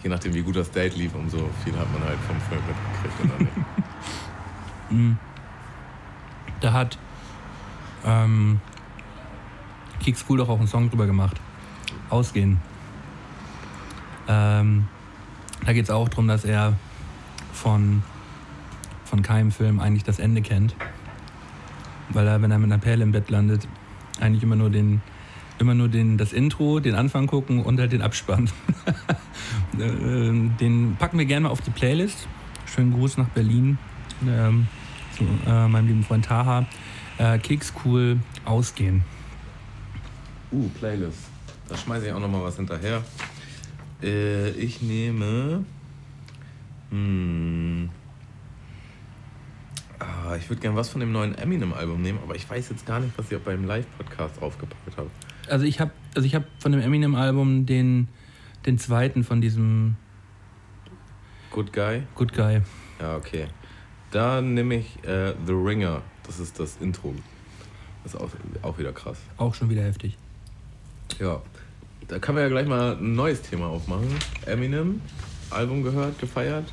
[0.02, 3.24] Je nachdem, wie gut das Date lief, umso viel hat man halt vom Film mitgekriegt
[3.24, 5.16] oder nicht.
[6.60, 6.96] Da hat
[8.04, 8.60] ähm,
[10.00, 11.40] Kicks Cool doch auch einen Song drüber gemacht.
[12.08, 12.60] Ausgehen.
[14.28, 14.86] Ähm,
[15.64, 16.74] da geht es auch darum, dass er
[17.52, 18.02] von,
[19.04, 20.74] von keinem Film eigentlich das Ende kennt.
[22.10, 23.66] Weil er, wenn er mit einer Perle im Bett landet,
[24.20, 25.00] eigentlich immer nur den
[25.58, 28.50] immer nur den, das Intro, den Anfang gucken und halt den Abspann.
[29.78, 32.28] Äh, den packen wir gerne mal auf die Playlist.
[32.66, 33.78] Schönen Gruß nach Berlin.
[34.26, 34.66] Ähm,
[35.16, 36.66] zu äh, meinem lieben Freund Taha.
[37.16, 39.02] Äh, Keks cool ausgehen.
[40.52, 41.18] Uh, Playlist.
[41.68, 43.02] Da schmeiße ich auch nochmal was hinterher.
[44.02, 45.64] Äh, ich nehme.
[46.92, 47.88] Hm,
[49.98, 53.00] ah, ich würde gerne was von dem neuen Eminem-Album nehmen, aber ich weiß jetzt gar
[53.00, 55.10] nicht, was ich beim Live-Podcast draufgepackt habe.
[55.48, 58.08] Also ich habe also ich hab von dem Eminem-Album den,
[58.66, 59.96] den zweiten von diesem
[61.50, 62.02] Good Guy?
[62.14, 62.60] Good Guy.
[63.00, 63.46] Ja, okay.
[64.10, 66.02] Da nehme ich äh, The Ringer.
[66.26, 67.14] Das ist das Intro.
[68.04, 68.30] Das ist auch,
[68.62, 69.18] auch wieder krass.
[69.38, 70.18] Auch schon wieder heftig.
[71.18, 71.40] Ja.
[72.08, 74.08] Da können wir ja gleich mal ein neues Thema aufmachen.
[74.44, 75.00] Eminem,
[75.50, 76.70] Album gehört, gefeiert.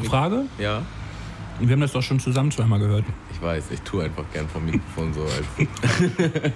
[0.00, 0.42] Mich- Frage?
[0.58, 0.82] Ja,
[1.60, 3.04] Wir haben das doch schon zusammen zweimal gehört.
[3.32, 3.64] ich weiß.
[3.70, 5.68] Ich tue einfach gern vom Mikrofon so, als,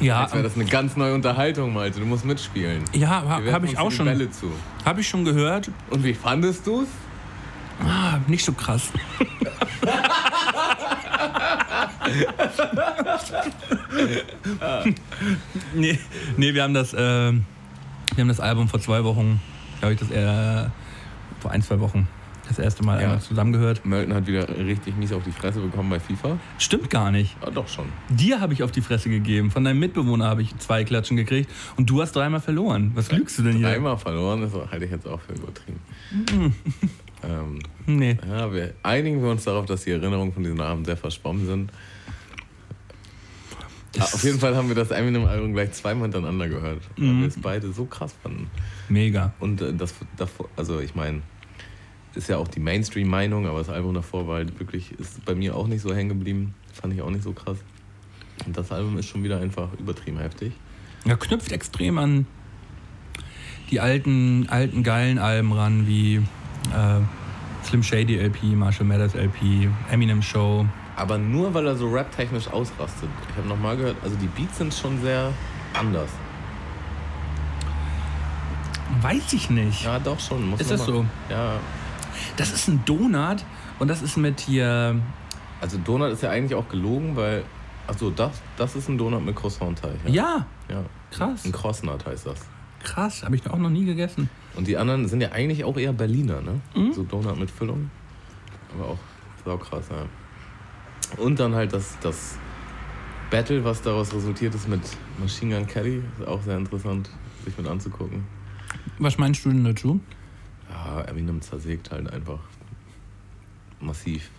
[0.00, 2.00] Ja, als wäre das eine ganz neue Unterhaltung, Malte.
[2.00, 2.84] Du musst mitspielen.
[2.92, 4.50] ja habe ich uns auch schon, Bälle zu.
[4.84, 5.70] habe ich schon gehört.
[5.90, 6.88] Und wie fandest du's?
[7.84, 8.90] Ah, nicht so krass.
[15.74, 15.98] nee,
[16.36, 17.42] nee, wir haben das, äh, wir
[18.18, 19.40] haben das Album vor zwei Wochen,
[19.80, 20.68] glaube ich, das äh,
[21.40, 22.06] vor ein, zwei Wochen
[22.48, 23.04] das erste Mal Ja.
[23.06, 23.86] einmal zusammengehört.
[23.86, 26.36] Melton hat wieder richtig mies auf die Fresse bekommen bei FIFA.
[26.58, 27.36] Stimmt gar nicht.
[27.42, 27.84] Ah, doch schon.
[28.08, 31.48] Dir habe ich auf die Fresse gegeben, von deinem Mitbewohner habe ich zwei Klatschen gekriegt
[31.76, 32.90] und du hast dreimal verloren.
[32.96, 33.68] Was lügst du denn hier?
[33.68, 35.80] Einmal verloren, das halte ich jetzt auch für übertrieben.
[37.22, 38.18] ähm, Nee.
[38.28, 41.70] ja, wir einigen wir uns darauf, dass die Erinnerungen von diesem Abend sehr verschwommen sind.
[43.98, 47.20] Ah, auf jeden Fall haben wir das Eminem-Album gleich zweimal hintereinander gehört, weil Mhm.
[47.22, 48.48] wir es beide so krass fanden.
[48.88, 49.32] Mega.
[49.40, 51.22] Und äh, das davor, also ich meine,
[52.14, 55.56] ist ja auch die Mainstream-Meinung, aber das Album davor war halt wirklich, ist bei mir
[55.56, 56.54] auch nicht so hängen geblieben.
[56.72, 57.58] Fand ich auch nicht so krass.
[58.46, 60.52] Und das Album ist schon wieder einfach übertrieben heftig.
[61.04, 62.26] Er knüpft extrem an
[63.70, 67.00] die alten, alten geilen Alben ran, wie äh,
[67.64, 70.66] Slim Shady LP, Marshall Mathers LP, Eminem Show.
[71.00, 73.08] Aber nur weil er so rap-technisch ausrastet.
[73.30, 75.32] Ich habe nochmal gehört, also die Beats sind schon sehr
[75.72, 76.10] anders.
[79.00, 79.82] Weiß ich nicht.
[79.84, 80.50] Ja, doch schon.
[80.50, 81.06] Muss Ist das mal- so?
[81.30, 81.54] Ja.
[82.36, 83.44] Das ist ein Donut
[83.78, 85.00] und das ist mit hier.
[85.62, 87.44] Also Donut ist ja eigentlich auch gelogen, weil.
[87.86, 89.92] Achso, das, das ist ein Donut mit Croissant-Teig.
[90.06, 90.82] Ja, ja.
[91.10, 91.44] krass.
[91.46, 92.40] Ein Croissant heißt das.
[92.84, 93.24] krass.
[93.24, 94.28] Habe ich auch noch nie gegessen.
[94.54, 96.60] Und die anderen sind ja eigentlich auch eher Berliner, ne?
[96.74, 96.92] Mhm.
[96.92, 97.90] So Donut mit Füllung.
[98.74, 98.98] Aber auch
[99.44, 100.04] sau krass, ja.
[101.16, 102.36] Und dann halt das, das
[103.30, 104.80] Battle, was daraus resultiert ist mit
[105.18, 106.02] Machine Gun Kelly.
[106.18, 107.10] Ist auch sehr interessant,
[107.44, 108.24] sich mit anzugucken.
[108.98, 110.00] Was meinst du denn dazu?
[110.68, 112.40] Ja, Eminem zersägt halt einfach
[113.80, 114.30] massiv.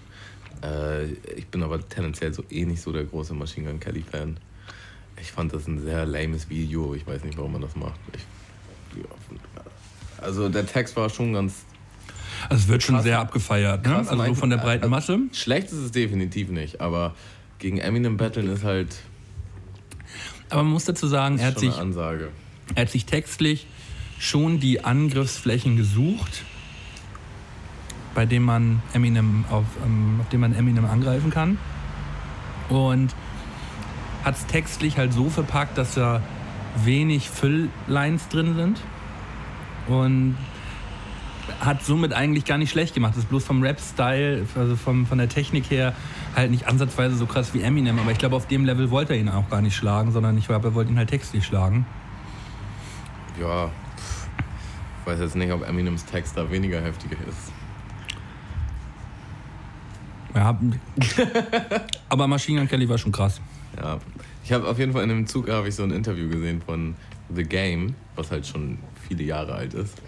[0.64, 4.38] Äh, ich bin aber tendenziell so eh nicht so der große Machine Gun Kelly Fan.
[5.20, 6.94] Ich fand das ein sehr lames Video.
[6.96, 8.00] Ich weiß nicht, warum man das macht.
[8.14, 8.24] Ich,
[8.98, 9.64] ja,
[10.18, 11.66] also der Text war schon ganz
[12.50, 13.04] Also es wird schon Krass.
[13.04, 13.98] sehr abgefeiert, ne?
[13.98, 15.20] Also so von der breiten äh, Masse.
[15.34, 17.14] schlecht ist es definitiv nicht, aber
[17.60, 18.96] gegen Eminem battlen ist halt
[20.50, 22.30] Aber man muss dazu sagen, er hat, sich, Ansage.
[22.76, 23.68] er hat sich textlich
[24.20, 26.44] schon die Angriffsflächen gesucht,
[28.14, 31.58] bei denen man Eminem auf, ähm, auf dem man Eminem angreifen kann.
[32.70, 33.14] Und
[34.24, 36.22] hat es textlich halt so verpackt, dass da
[36.84, 38.80] wenig Fülllines drin sind.
[39.88, 40.38] Und
[41.62, 43.14] hat somit eigentlich gar nicht schlecht gemacht.
[43.14, 45.94] Das ist bloß vom Rap-Style, also vom, von der Technik her,
[46.36, 48.00] halt nicht ansatzweise so krass wie Eminem.
[48.00, 50.48] Aber ich glaube, auf dem Level wollte er ihn auch gar nicht schlagen, sondern ich
[50.48, 51.86] glaube, er wollte ihn halt textlich schlagen.
[53.40, 53.70] Ja,
[55.00, 57.52] ich weiß jetzt nicht, ob Eminems Text da weniger heftig ist.
[60.34, 60.58] Ja,
[62.10, 63.40] aber Machine Gun Kelly war schon krass.
[63.78, 64.00] Ja,
[64.44, 66.96] ich habe auf jeden Fall in einem Zug habe ich so ein Interview gesehen von
[67.34, 70.02] The Game, was halt schon viele Jahre alt ist,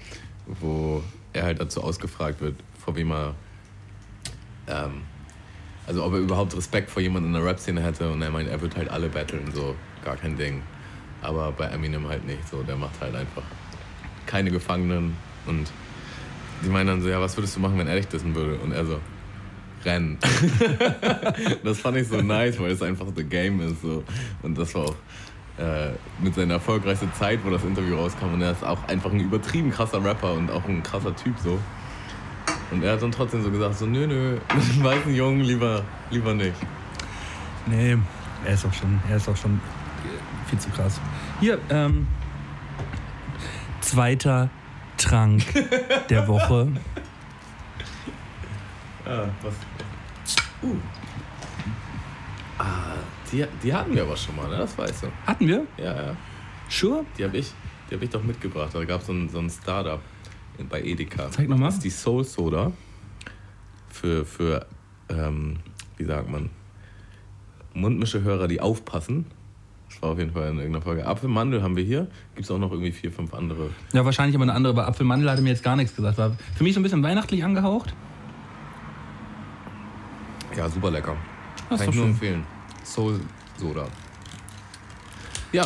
[0.48, 3.36] wo er halt dazu ausgefragt wird, vor wem er,
[4.67, 5.02] ähm,
[5.86, 8.62] also ob er überhaupt Respekt vor jemandem in der Rap-Szene hätte und er meint, er
[8.62, 10.62] wird halt alle battlen, so gar kein Ding.
[11.22, 13.43] Aber bei Eminem halt nicht, so der macht halt einfach
[14.26, 15.15] keine Gefangenen
[15.46, 15.72] und
[16.63, 18.56] die meinen dann so, ja, was würdest du machen, wenn er dich dissen würde?
[18.60, 19.00] Und er so,
[19.86, 20.17] rennen.
[21.63, 23.82] das fand ich so nice, weil es einfach The Game ist.
[23.82, 24.04] So.
[24.41, 24.96] Und das war auch
[26.20, 28.34] mit seiner erfolgreichsten Zeit, wo das Interview rauskam.
[28.34, 31.60] Und er ist auch einfach ein übertrieben krasser Rapper und auch ein krasser Typ so.
[32.72, 35.84] Und er hat dann trotzdem so gesagt, so nö, nö, mit dem weißen Jungen lieber,
[36.10, 36.56] lieber nicht.
[37.68, 37.98] Nee,
[38.46, 39.62] er ist auch schon, er ist auch schon
[40.48, 41.00] viel zu krass.
[41.39, 42.08] Hier, ähm,
[43.82, 44.50] zweiter
[44.98, 45.44] Trank
[46.10, 46.68] der Woche.
[49.06, 49.54] Ah, was?
[50.63, 50.76] Uh.
[52.58, 52.96] Ah,
[53.34, 54.58] die, die hatten wir aber schon mal, ne?
[54.58, 55.08] Das weißt du.
[55.26, 55.65] Hatten wir?
[55.78, 56.15] Ja, ja.
[56.69, 57.06] Sure?
[57.17, 57.52] Die habe ich,
[57.89, 58.69] die hab ich doch mitgebracht.
[58.74, 60.00] Da gab es so ein, so ein Startup
[60.69, 61.30] bei Edeka.
[61.32, 61.65] Zeig noch mal.
[61.65, 62.72] Das ist die Soul Soda.
[63.89, 64.65] Für, für
[65.10, 65.58] ähm,
[65.98, 66.50] wie sagt man,
[67.74, 69.26] Mundmischehörer, die aufpassen.
[69.89, 71.06] Das war auf jeden Fall in irgendeiner Folge.
[71.06, 72.08] Apfelmandel haben wir hier.
[72.36, 73.69] Gibt es auch noch irgendwie vier, fünf andere.
[73.93, 74.74] Ja, wahrscheinlich aber eine andere.
[74.74, 76.17] Bei Apfelmandel hatte mir jetzt gar nichts gesagt.
[76.17, 77.93] War für mich so ein bisschen weihnachtlich angehaucht.
[80.56, 81.15] Ja, super lecker.
[81.69, 82.13] Das Kann ich nur schön.
[82.13, 82.43] empfehlen.
[82.84, 83.19] Soul
[83.58, 83.88] Soda.
[85.52, 85.65] Ja.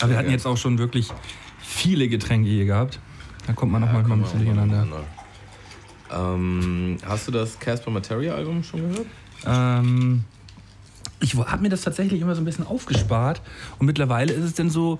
[0.00, 1.10] Aber wir hatten jetzt auch schon wirklich
[1.58, 2.98] viele Getränke hier gehabt.
[3.46, 4.86] Da kommt man noch mal, ein bisschen durcheinander.
[6.12, 9.06] Ähm, hast du das Casper Materia Album schon gehört?
[9.46, 10.24] Ähm,
[11.20, 13.40] ich habe mir das tatsächlich immer so ein bisschen aufgespart.
[13.78, 14.98] Und mittlerweile ist es denn so,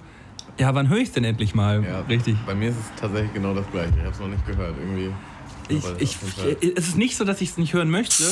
[0.58, 1.80] ja, wann höre ich es denn endlich mal?
[2.08, 2.36] Richtig.
[2.46, 3.92] Bei mir ist es tatsächlich genau das gleiche.
[3.96, 4.74] Ich habe es noch nicht gehört.
[4.78, 5.12] Irgendwie.
[5.70, 8.24] Ich, ich, Fall- es ist nicht so, dass ich es nicht hören möchte,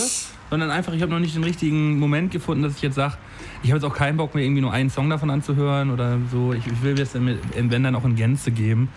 [0.50, 3.16] sondern einfach, ich habe noch nicht den richtigen Moment gefunden, dass ich jetzt sage,
[3.62, 6.52] ich habe jetzt auch keinen Bock mehr, irgendwie nur einen Song davon anzuhören oder so.
[6.52, 8.88] Ich, ich will das dann mit, wenn dann auch in Gänze geben.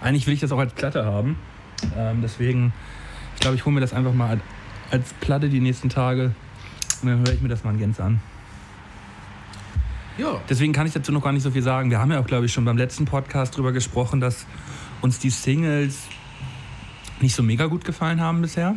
[0.00, 1.36] Eigentlich will ich das auch als Platte haben.
[1.96, 2.72] Ähm, deswegen,
[3.34, 4.40] ich glaube, ich hole mir das einfach mal
[4.90, 6.34] als Platte die nächsten Tage.
[7.02, 8.20] Und dann höre ich mir das mal ganz an.
[10.18, 10.40] Ja.
[10.50, 11.90] Deswegen kann ich dazu noch gar nicht so viel sagen.
[11.90, 14.44] Wir haben ja auch, glaube ich, schon beim letzten Podcast drüber gesprochen, dass
[15.00, 16.00] uns die Singles
[17.22, 18.76] nicht so mega gut gefallen haben bisher.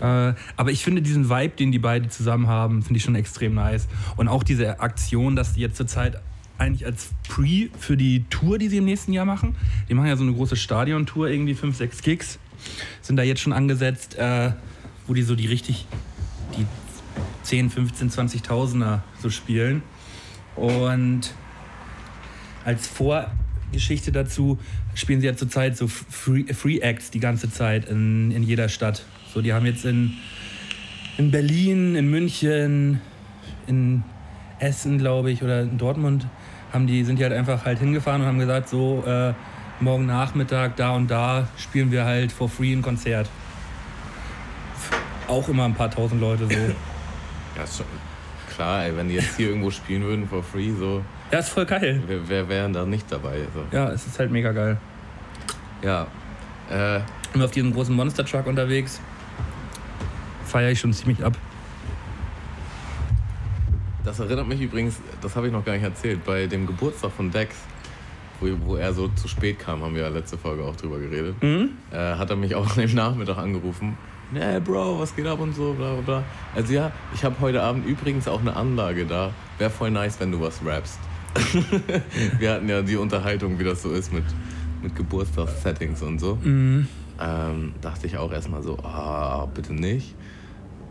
[0.00, 3.54] Äh, aber ich finde diesen Vibe, den die beiden zusammen haben, finde ich schon extrem
[3.54, 3.88] nice.
[4.16, 6.20] Und auch diese Aktion, dass die jetzt zurzeit
[6.56, 9.54] eigentlich als Pre für die Tour, die sie im nächsten Jahr machen,
[9.88, 12.38] die machen ja so eine große Stadiontour, irgendwie 5, 6 Gigs,
[13.00, 14.52] sind da jetzt schon angesetzt, äh,
[15.06, 15.86] wo die so die richtig,
[16.56, 16.66] die
[17.44, 19.82] 10, 15, 20.000er so spielen.
[20.56, 21.32] Und
[22.64, 22.88] als
[23.68, 24.58] Vorgeschichte dazu
[24.94, 29.04] spielen sie ja zurzeit so Free, Free Acts die ganze Zeit in, in jeder Stadt.
[29.32, 30.14] So, die haben jetzt in,
[31.18, 33.00] in Berlin, in München,
[33.66, 34.02] in
[34.58, 36.26] Essen, glaube ich, oder in Dortmund,
[36.72, 39.34] haben die, sind die halt einfach halt hingefahren und haben gesagt, so, äh,
[39.80, 43.28] morgen Nachmittag, da und da spielen wir halt for free ein Konzert.
[45.28, 46.54] Auch immer ein paar tausend Leute so.
[47.56, 47.86] Ja, ist schon
[48.54, 51.66] klar, ey, wenn die jetzt hier irgendwo spielen würden for free, so, Ja, ist voll
[51.66, 52.02] geil.
[52.06, 53.38] wer, wer wären da nicht dabei?
[53.54, 53.76] So.
[53.76, 54.78] Ja, es ist halt mega geil.
[55.82, 56.06] Ja.
[56.70, 57.00] Äh,
[57.34, 59.00] Immer auf diesem großen Monster Truck unterwegs.
[60.46, 61.34] Feiere ich schon ziemlich ab.
[64.04, 67.30] das erinnert mich übrigens, das habe ich noch gar nicht erzählt, bei dem Geburtstag von
[67.30, 67.54] Dex,
[68.40, 71.34] wo, wo er so zu spät kam, haben wir ja letzte Folge auch drüber geredet,
[71.42, 73.98] äh, hat er mich auch an dem Nachmittag angerufen.
[74.30, 76.22] Nee, Bro, was geht ab und so, bla bla bla.
[76.56, 79.30] Also ja, ich habe heute Abend übrigens auch eine Anlage da.
[79.58, 80.98] Wäre voll nice, wenn du was rappst.
[82.38, 84.24] wir hatten ja die Unterhaltung, wie das so ist mit,
[84.82, 86.38] mit Geburtstagssettings und so.
[86.42, 90.14] Ähm, dachte ich auch erstmal so, ah, bitte nicht.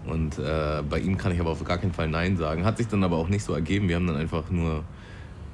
[0.05, 2.63] Und äh, bei ihm kann ich aber auf gar keinen Fall Nein sagen.
[2.65, 3.89] Hat sich dann aber auch nicht so ergeben.
[3.89, 4.83] Wir haben dann einfach nur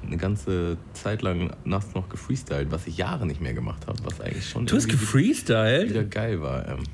[0.06, 4.20] eine ganze Zeit lang nachts noch gefreestylt, was ich Jahre nicht mehr gemacht habe, was
[4.20, 5.90] eigentlich schon Du hast gefreestylt?
[5.90, 6.68] wieder geil war.
[6.68, 6.84] Ähm,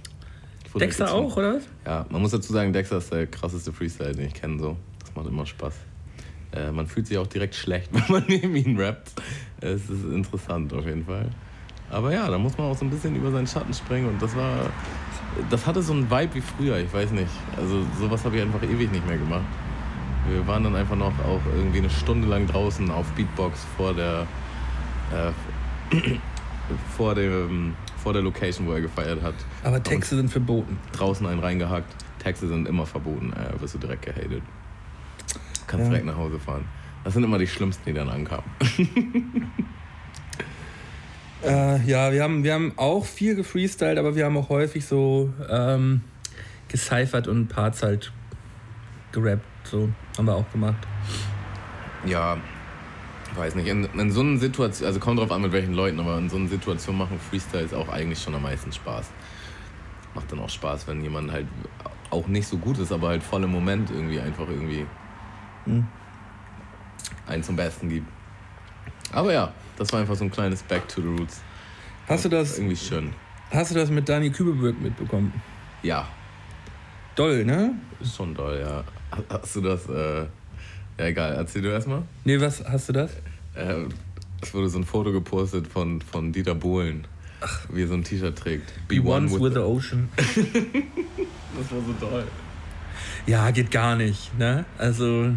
[0.79, 1.65] Dexter auch, oder was?
[1.85, 4.59] Ja, man muss dazu sagen, Dexter ist der krasseste Freestyle, den ich kenne.
[4.61, 4.77] So.
[5.01, 5.75] Das macht immer Spaß.
[6.53, 9.13] Äh, man fühlt sich auch direkt schlecht, wenn man neben ihn rappt.
[9.61, 11.29] Es ist interessant auf jeden Fall.
[11.91, 14.35] Aber ja, da muss man auch so ein bisschen über seinen Schatten springen und das
[14.37, 14.71] war.
[15.49, 17.31] Das hatte so einen Vibe wie früher, ich weiß nicht.
[17.57, 19.45] Also sowas habe ich einfach ewig nicht mehr gemacht.
[20.29, 24.27] Wir waren dann einfach noch auch irgendwie eine Stunde lang draußen auf Beatbox vor der
[25.13, 25.97] äh,
[26.97, 29.35] vor dem vor der Location, wo er gefeiert hat.
[29.63, 30.79] Aber Texte sind verboten.
[30.93, 31.95] Draußen einen reingehackt.
[32.19, 34.43] Texte sind immer verboten, äh, wirst du direkt gehatet.
[35.71, 35.91] Kannst Ja.
[35.91, 36.65] direkt nach Hause fahren.
[37.05, 38.45] Das sind immer die schlimmsten, die dann ankamen.
[41.43, 45.33] Äh, ja, wir haben, wir haben auch viel gefreestylt, aber wir haben auch häufig so
[45.49, 46.03] ähm,
[46.69, 48.13] gecyphert und Parts halt
[49.13, 49.47] gerappt.
[49.65, 50.87] So haben wir auch gemacht.
[52.05, 52.37] Ja,
[53.37, 53.69] weiß nicht.
[53.69, 56.37] In, in so einer Situation, also kommt drauf an, mit welchen Leuten, aber in so
[56.37, 59.11] einer Situation machen Freestyles auch eigentlich schon am meisten Spaß.
[60.15, 61.47] Macht dann auch Spaß, wenn jemand halt
[62.11, 64.85] auch nicht so gut ist, aber halt voll im Moment irgendwie einfach irgendwie
[65.77, 65.87] Mhm.
[67.27, 68.07] einen zum Besten gibt.
[69.13, 71.41] Aber ja, das war einfach so ein kleines Back to the Roots.
[72.09, 73.13] Hast du das, Irgendwie schön.
[73.51, 75.33] hast du das mit Dani Kübelberg mitbekommen?
[75.83, 76.07] Ja,
[77.17, 77.75] Doll, ne?
[78.01, 78.85] ist schon doll, ja.
[79.29, 80.21] Hast du das, äh,
[80.99, 82.03] ja egal, erzähl du erstmal.
[82.25, 83.13] Nee, was hast du das?
[83.55, 83.85] Äh,
[84.41, 87.07] es wurde so ein Foto gepostet von, von Dieter Bohlen,
[87.71, 88.73] wie er so ein T-Shirt trägt.
[88.89, 90.09] Be once with the ocean.
[91.59, 92.25] Das war so toll.
[93.27, 94.65] Ja, geht gar nicht, ne?
[94.79, 95.31] Also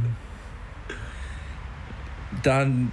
[2.42, 2.92] dann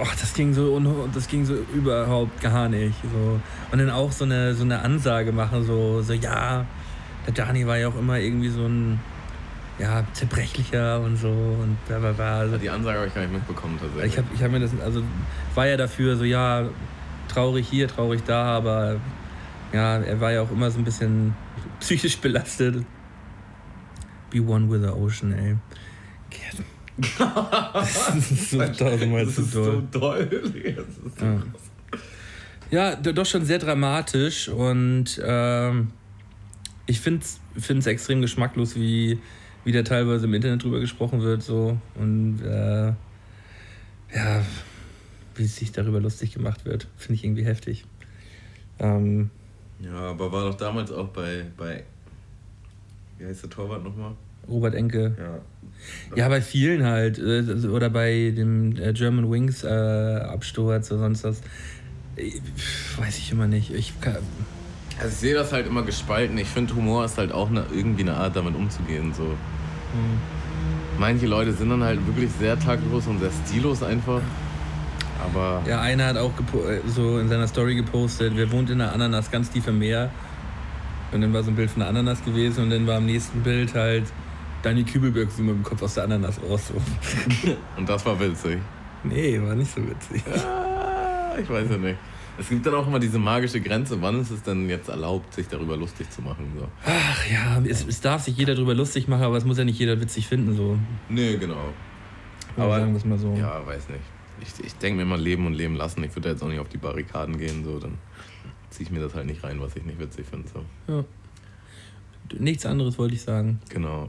[0.00, 0.80] ach, das ging so
[1.12, 3.40] das ging so überhaupt gar nicht so
[3.72, 6.66] und dann auch so eine so eine Ansage machen so so ja,
[7.26, 9.00] der Dani war ja auch immer irgendwie so ein
[9.78, 12.38] ja, zerbrechlicher und so und bla bla bla.
[12.40, 14.12] Also, Die Ansage habe ich gar nicht mitbekommen tatsächlich.
[14.12, 15.02] ich habe ich hab mir das also
[15.54, 16.68] war ja dafür so ja,
[17.28, 18.96] traurig hier, traurig da, aber
[19.72, 21.34] ja, er war ja auch immer so ein bisschen
[21.80, 22.84] psychisch belastet.
[24.30, 25.56] Be one with the ocean, ey.
[26.98, 30.28] Das ist so tausendmal das zu ist doll.
[30.30, 30.38] so.
[30.74, 31.36] Das ist so Ja.
[31.36, 32.00] krass.
[32.70, 35.90] Ja, d- doch schon sehr dramatisch und ähm,
[36.86, 39.18] ich finde es extrem geschmacklos, wie,
[39.64, 41.42] wie da teilweise im Internet drüber gesprochen wird.
[41.42, 41.78] So.
[41.94, 42.88] Und äh,
[44.14, 44.42] ja,
[45.34, 47.84] wie sich darüber lustig gemacht wird, finde ich irgendwie heftig.
[48.80, 49.30] Ähm,
[49.80, 51.84] Ja, aber war doch damals auch bei, bei
[53.18, 54.12] wie heißt der Torwart nochmal?
[54.48, 55.14] Robert Enke.
[55.18, 55.38] Ja.
[56.16, 57.18] Ja, bei vielen halt.
[57.18, 61.40] äh, Oder bei dem äh, German Wings äh, Absturz oder sonst was.
[62.98, 63.72] Weiß ich immer nicht.
[63.72, 64.16] Ich kann,
[64.98, 66.36] Also ich sehe das halt immer gespalten.
[66.38, 69.12] Ich finde, Humor ist halt auch eine, irgendwie eine Art, damit umzugehen.
[69.14, 69.34] So.
[70.98, 74.20] Manche Leute sind dann halt wirklich sehr taktlos und sehr stilos einfach.
[75.24, 78.92] Aber Ja, einer hat auch äh, so in seiner Story gepostet, wer wohnt in der
[78.92, 80.10] Ananas ganz tief im Meer.
[81.12, 83.40] Und dann war so ein Bild von der Ananas gewesen und dann war am nächsten
[83.42, 84.04] Bild halt
[84.62, 86.72] Daniel Kübelberg so mit dem Kopf aus der Ananas raus.
[87.76, 88.58] Und das war witzig.
[89.04, 90.22] Nee, war nicht so witzig.
[90.44, 91.96] Ah, ich weiß ja nicht.
[92.40, 95.48] Es gibt dann auch immer diese magische Grenze, wann ist es denn jetzt erlaubt, sich
[95.48, 96.52] darüber lustig zu machen?
[96.56, 96.68] So.
[96.86, 99.78] Ach ja, es, es darf sich jeder darüber lustig machen, aber es muss ja nicht
[99.78, 100.56] jeder witzig finden.
[100.56, 100.78] So.
[101.08, 101.72] Nee, genau.
[102.56, 103.34] Aber Aber- sagen wir es mal so.
[103.34, 104.02] Ja, weiß nicht.
[104.40, 106.02] Ich, ich denke mir immer leben und leben lassen.
[106.04, 107.98] Ich würde jetzt auch nicht auf die Barrikaden gehen, so dann
[108.70, 110.48] ziehe ich mir das halt nicht rein, was ich nicht witzig finde.
[110.48, 110.64] So.
[110.92, 111.04] Ja.
[112.38, 113.58] Nichts anderes wollte ich sagen.
[113.68, 114.08] Genau.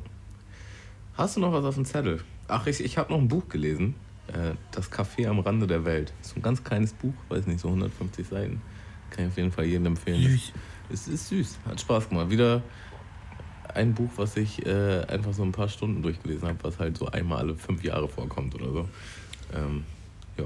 [1.19, 2.21] Hast du noch was auf dem Zettel?
[2.47, 3.95] Ach, ich, ich habe noch ein Buch gelesen.
[4.29, 6.13] Äh, das Café am Rande der Welt.
[6.21, 8.61] So ein ganz kleines Buch, weiß nicht, so 150 Seiten.
[9.09, 10.21] Kann ich auf jeden Fall jedem empfehlen.
[10.21, 10.53] Süß.
[10.93, 12.29] Es ist süß, hat Spaß gemacht.
[12.29, 12.61] Wieder
[13.73, 17.07] ein Buch, was ich äh, einfach so ein paar Stunden durchgelesen habe, was halt so
[17.07, 18.89] einmal alle fünf Jahre vorkommt oder so.
[19.53, 19.83] Ähm,
[20.37, 20.45] ja.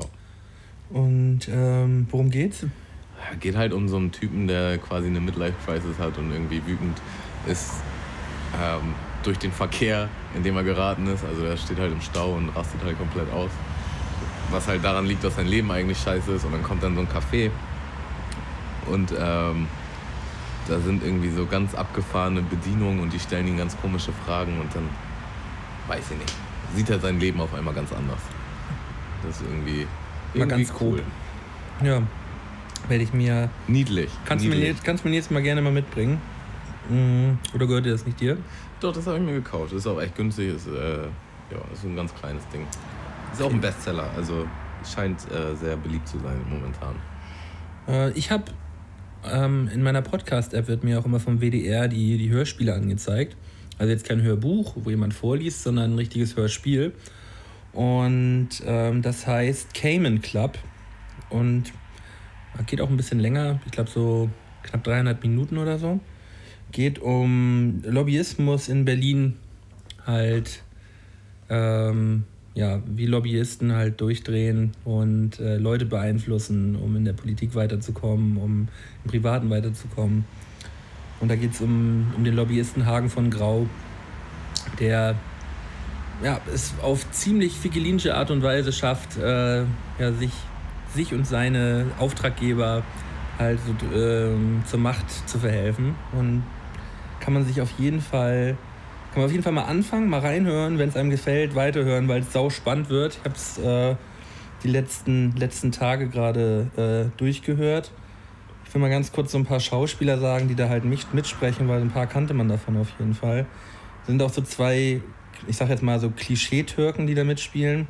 [0.90, 2.66] Und ähm, worum geht's?
[3.40, 7.00] Geht halt um so einen Typen, der quasi eine Midlife-Crisis hat und irgendwie wütend
[7.46, 7.74] ist
[8.60, 11.24] ähm, durch den Verkehr, in dem er geraten ist.
[11.26, 13.50] Also er steht halt im Stau und rastet halt komplett aus.
[14.52, 16.46] Was halt daran liegt, dass sein Leben eigentlich scheiße ist.
[16.46, 17.50] Und dann kommt dann so ein Café
[18.88, 19.68] und ähm,
[20.68, 24.74] da sind irgendwie so ganz abgefahrene Bedienungen und die stellen ihn ganz komische Fragen und
[24.76, 24.84] dann,
[25.88, 26.34] weiß ich nicht,
[26.76, 28.20] sieht er sein Leben auf einmal ganz anders.
[29.26, 29.88] Das ist irgendwie,
[30.34, 30.94] irgendwie ganz grob.
[30.96, 31.04] cool.
[31.88, 32.02] Ja,
[32.90, 33.50] werde ich mir.
[33.68, 34.12] Niedlich.
[34.26, 34.74] Kannst du, mir, niedlich.
[34.74, 36.20] jetzt- kannst du mir jetzt mal gerne mal mitbringen?
[36.90, 37.38] Mhm.
[37.54, 38.38] Oder gehört dir das nicht dir?
[38.84, 39.72] Doch, das habe ich mir gekauft.
[39.72, 40.54] Das ist auch echt günstig.
[40.54, 42.68] Ist, äh, ja, ist ein ganz kleines Ding.
[43.32, 44.10] Ist auch ein Bestseller.
[44.18, 44.46] Also
[44.84, 46.96] scheint äh, sehr beliebt zu sein momentan.
[47.88, 48.44] Äh, ich habe
[49.24, 53.38] ähm, in meiner Podcast-App wird mir auch immer vom WDR die, die Hörspiele angezeigt.
[53.78, 56.92] Also jetzt kein Hörbuch, wo jemand vorliest, sondern ein richtiges Hörspiel.
[57.72, 60.58] Und ähm, das heißt Cayman Club.
[61.30, 61.72] Und
[62.66, 63.62] geht auch ein bisschen länger.
[63.66, 64.30] Ich glaube so
[64.64, 66.02] knapp 300 Minuten oder so.
[66.74, 69.36] Geht um Lobbyismus in Berlin
[70.06, 70.64] halt.
[71.50, 78.38] Ähm, ja, wie Lobbyisten halt durchdrehen und äh, Leute beeinflussen, um in der Politik weiterzukommen,
[78.38, 78.68] um
[79.04, 80.26] im Privaten weiterzukommen.
[81.20, 83.68] Und da geht es um, um den Lobbyisten Hagen von Grau,
[84.80, 85.16] der
[86.24, 89.62] ja, es auf ziemlich figelinische Art und Weise schafft, äh,
[90.00, 90.32] ja, sich,
[90.94, 92.84] sich und seine Auftraggeber
[93.40, 93.60] halt
[93.96, 95.96] ähm, zur Macht zu verhelfen.
[96.12, 96.44] Und
[97.24, 98.58] kann man sich auf jeden Fall
[99.14, 102.22] kann man auf jeden Fall mal anfangen, mal reinhören, wenn es einem gefällt, weiterhören, weil
[102.22, 103.14] es sau spannend wird.
[103.14, 103.96] Ich habe es äh,
[104.64, 107.92] die letzten, letzten Tage gerade äh, durchgehört.
[108.66, 111.68] Ich will mal ganz kurz so ein paar Schauspieler sagen, die da halt nicht mitsprechen,
[111.68, 113.46] weil ein paar kannte man davon auf jeden Fall.
[114.08, 115.00] Sind auch so zwei,
[115.48, 117.88] ich sag jetzt mal so Klischee-Türken, die da mitspielen.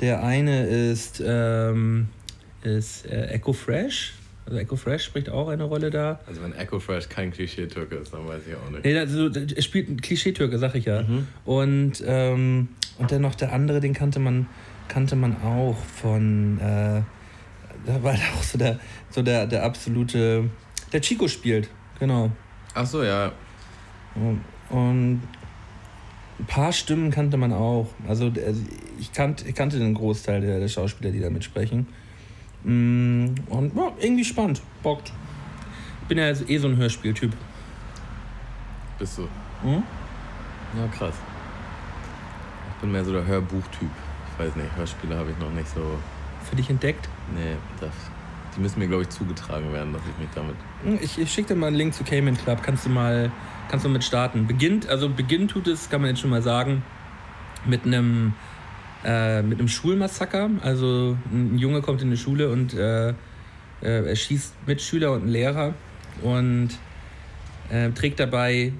[0.00, 2.08] Der eine ist, ähm,
[2.62, 4.14] ist äh, Echo Fresh.
[4.46, 6.20] Also Echo Fresh spricht auch eine Rolle da.
[6.26, 8.84] Also wenn Echo Fresh kein Klischee-Türke ist, dann weiß ich auch nicht.
[8.84, 11.04] Nee, also, er spielt einen Klischeetürke, sag ich ja.
[11.44, 12.68] Und, ähm,
[12.98, 14.46] und dann noch der andere, den kannte man,
[14.88, 16.58] kannte man auch von.
[16.58, 17.02] Äh,
[17.86, 18.78] da war auch so der,
[19.10, 20.50] so der, der absolute.
[20.92, 21.68] Der Chico spielt,
[21.98, 22.30] genau.
[22.74, 23.32] Ach so, ja.
[24.14, 24.40] Und,
[26.38, 27.88] ein paar Stimmen kannte man auch.
[28.08, 28.52] Also der-
[28.98, 31.86] ich, kannt, ich kannte den Großteil der, der Schauspieler, die da mitsprechen.
[32.64, 35.12] Mm, Und ja, irgendwie spannend, bockt.
[36.02, 37.32] Ich bin ja eh so ein Hörspieltyp.
[38.98, 39.22] Bist du.
[39.66, 39.82] Mhm.
[40.78, 41.14] Ja, krass.
[42.74, 43.88] Ich bin mehr so der Hörbuchtyp.
[44.32, 45.98] Ich weiß nicht, Hörspiele habe ich noch nicht so.
[46.48, 47.08] Für dich entdeckt.
[47.34, 47.90] Nee, das,
[48.56, 50.56] die müssen mir, glaube ich, zugetragen werden, dass ich mich damit.
[50.84, 52.62] Hm, Ich, ich schicke dir mal einen Link zu Cayman Club.
[52.62, 53.30] Kannst du mal,
[53.68, 54.46] kannst du mit starten.
[54.46, 56.82] Beginnt, also Beginn tut es, kann man jetzt schon mal sagen,
[57.64, 58.34] mit einem,
[59.04, 60.50] äh, mit einem Schulmassaker.
[60.62, 63.14] Also ein Junge kommt in die Schule und äh, äh,
[63.82, 65.74] er schießt Mitschüler und einen Lehrer
[66.22, 66.70] und
[67.70, 68.72] äh, trägt dabei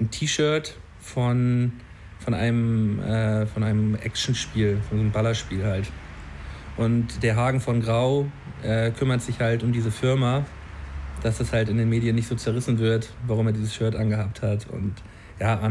[0.00, 1.72] ein T-Shirt von,
[2.18, 5.90] von einem, äh, einem Actionspiel, von so einem Ballerspiel halt.
[6.76, 8.26] Und der Hagen von Grau
[8.62, 10.44] äh, kümmert sich halt um diese Firma,
[11.22, 14.42] dass das halt in den Medien nicht so zerrissen wird, warum er dieses Shirt angehabt
[14.42, 14.66] hat.
[14.70, 14.94] Und
[15.42, 15.70] ja,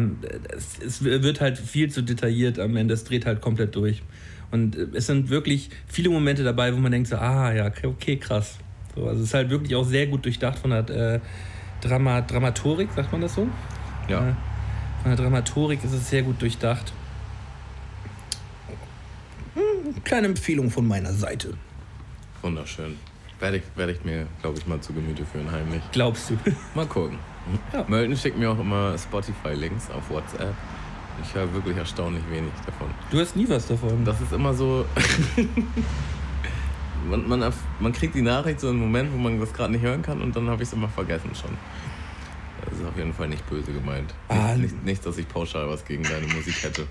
[0.56, 4.04] es, es wird halt viel zu detailliert am Ende, es dreht halt komplett durch.
[4.52, 7.88] Und äh, es sind wirklich viele Momente dabei, wo man denkt so, ah ja, okay,
[7.88, 8.58] okay krass.
[8.96, 11.20] So, also es ist halt wirklich auch sehr gut durchdacht von der äh,
[11.80, 13.48] Drama, Dramatorik, sagt man das so?
[14.10, 14.20] Ja.
[14.30, 14.34] Äh,
[15.02, 16.92] Von der Dramatorik ist es sehr gut durchdacht.
[19.54, 21.54] Hm, Kleine Empfehlung von meiner Seite.
[22.42, 22.98] Wunderschön.
[23.40, 25.82] Werde ich, werde ich mir, glaube ich, mal zu Gemüte führen, heimlich.
[25.94, 26.38] Glaubst du?
[26.76, 27.18] Mal gucken.
[27.74, 27.86] Ja.
[27.88, 30.54] Mölten schickt mir auch immer Spotify-Links auf WhatsApp.
[31.24, 32.88] Ich höre wirklich erstaunlich wenig davon.
[33.12, 34.04] Du hast nie was davon.
[34.06, 34.86] Das ist immer so.
[37.10, 40.02] man, man, man kriegt die Nachricht so einen Moment, wo man das gerade nicht hören
[40.02, 41.58] kann und dann habe ich es immer vergessen schon.
[42.66, 44.14] Das ist auf jeden Fall nicht böse gemeint.
[44.28, 44.56] Ah.
[44.56, 46.88] Nicht, nicht, nicht, dass ich pauschal was gegen deine Musik hätte.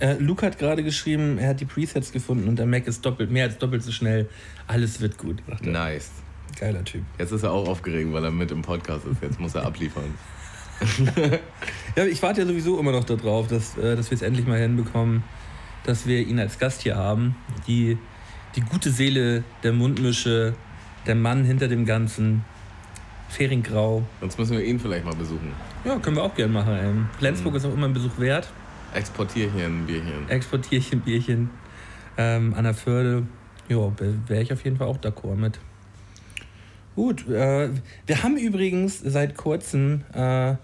[0.00, 3.30] Äh, Luke hat gerade geschrieben, er hat die Presets gefunden und der Mac ist doppelt,
[3.30, 4.28] mehr als doppelt so schnell.
[4.66, 5.42] Alles wird gut.
[5.62, 6.10] Nice.
[6.58, 7.02] Geiler Typ.
[7.18, 9.22] Jetzt ist er auch aufgeregt, weil er mit im Podcast ist.
[9.22, 10.14] Jetzt muss er abliefern.
[11.94, 14.58] Ja, ich warte ja sowieso immer noch darauf, dass, äh, dass wir es endlich mal
[14.58, 15.22] hinbekommen,
[15.84, 17.36] dass wir ihn als Gast hier haben.
[17.66, 17.98] Die,
[18.56, 20.54] die gute Seele der Mundmische,
[21.06, 22.44] der Mann hinter dem Ganzen,
[23.28, 24.02] Feriengrau.
[24.20, 25.52] Sonst müssen wir ihn vielleicht mal besuchen.
[25.84, 26.76] Ja, können wir auch gerne machen.
[26.80, 27.08] Ähm.
[27.18, 27.56] Flensburg Mhm.
[27.58, 28.50] ist auch immer ein Besuch wert.
[28.94, 30.28] Exportierchen, Bierchen.
[30.28, 31.50] Exportierchen, Bierchen
[32.16, 33.26] ähm, an der Förde.
[33.68, 33.90] Ja,
[34.26, 35.58] wäre ich auf jeden Fall auch d'accord mit.
[36.94, 37.70] Gut, äh,
[38.06, 40.54] wir haben übrigens seit kurzem äh,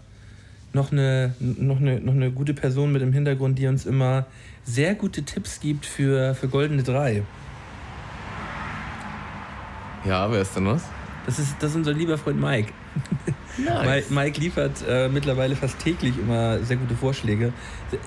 [0.74, 4.26] noch, eine, noch, eine, noch eine gute Person mit im Hintergrund, die uns immer
[4.64, 7.22] sehr gute Tipps gibt für, für Goldene Drei.
[10.04, 10.82] Ja, wer ist denn das?
[11.28, 12.72] Das ist, das ist unser lieber Freund Mike.
[13.58, 17.52] Mike, Mike liefert äh, mittlerweile fast täglich immer sehr gute Vorschläge.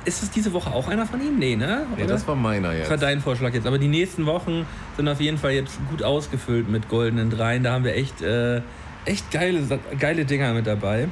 [0.06, 1.38] Ist es diese Woche auch einer von ihm?
[1.38, 1.86] Nee, ne?
[1.96, 2.14] Nee, Oder?
[2.14, 3.04] das war meiner Das war jetzt.
[3.04, 3.68] dein Vorschlag jetzt.
[3.68, 4.66] Aber die nächsten Wochen
[4.98, 7.62] sind auf jeden Fall jetzt gut ausgefüllt mit goldenen Dreien.
[7.62, 8.64] Da haben wir echt, äh,
[9.06, 9.62] echt geile,
[10.00, 11.08] geile Dinger mit dabei.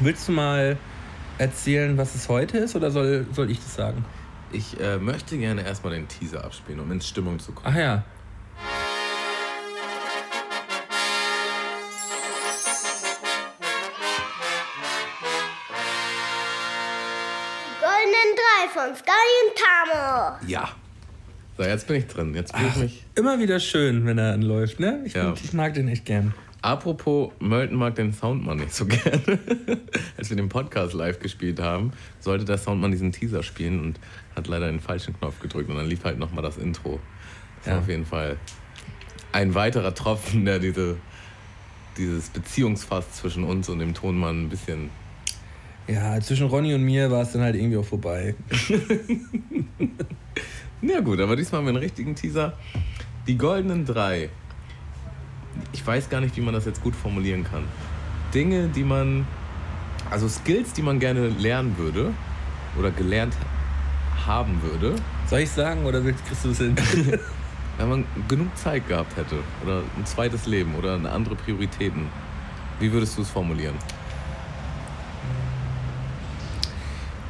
[0.00, 0.78] Willst du mal
[1.36, 4.06] erzählen, was es heute ist, oder soll, soll ich das sagen?
[4.52, 7.66] Ich äh, möchte gerne erstmal den Teaser abspielen, um in Stimmung zu kommen.
[7.70, 8.04] Ach ja.
[19.56, 20.36] Tamo.
[20.46, 20.68] Ja.
[21.56, 22.34] So, jetzt bin ich drin.
[22.34, 23.04] Jetzt fühle ich mich.
[23.14, 25.02] Immer wieder schön, wenn er anläuft, ne?
[25.04, 25.34] Ich, Ja.
[25.42, 26.34] ich mag den echt gern.
[26.62, 29.38] Apropos, Mölten mag den Soundmann nicht so gerne.
[30.16, 34.00] Als wir den Podcast live gespielt haben, sollte der Soundmann diesen Teaser spielen und
[34.34, 36.98] hat leider den falschen Knopf gedrückt und dann lief halt nochmal das Intro.
[37.58, 37.80] Das war Ja.
[37.80, 38.36] auf jeden Fall
[39.32, 40.96] ein weiterer Tropfen, der diese,
[41.98, 44.90] dieses Beziehungsfass zwischen uns und dem Tonmann ein bisschen.
[45.86, 48.34] Ja, zwischen Ronny und mir war es dann halt irgendwie auch vorbei.
[50.80, 52.54] Na gut, aber diesmal haben wir einen richtigen Teaser.
[53.26, 54.30] Die goldenen drei.
[55.72, 57.64] Ich weiß gar nicht, wie man das jetzt gut formulieren kann.
[58.34, 59.26] Dinge, die man.
[60.10, 62.12] Also Skills, die man gerne lernen würde
[62.78, 63.34] oder gelernt
[64.26, 66.76] haben würde, Soll ich sagen oder willst, kriegst du es hin?
[67.78, 72.06] wenn man genug Zeit gehabt hätte oder ein zweites Leben oder andere Prioritäten.
[72.78, 73.74] Wie würdest du es formulieren?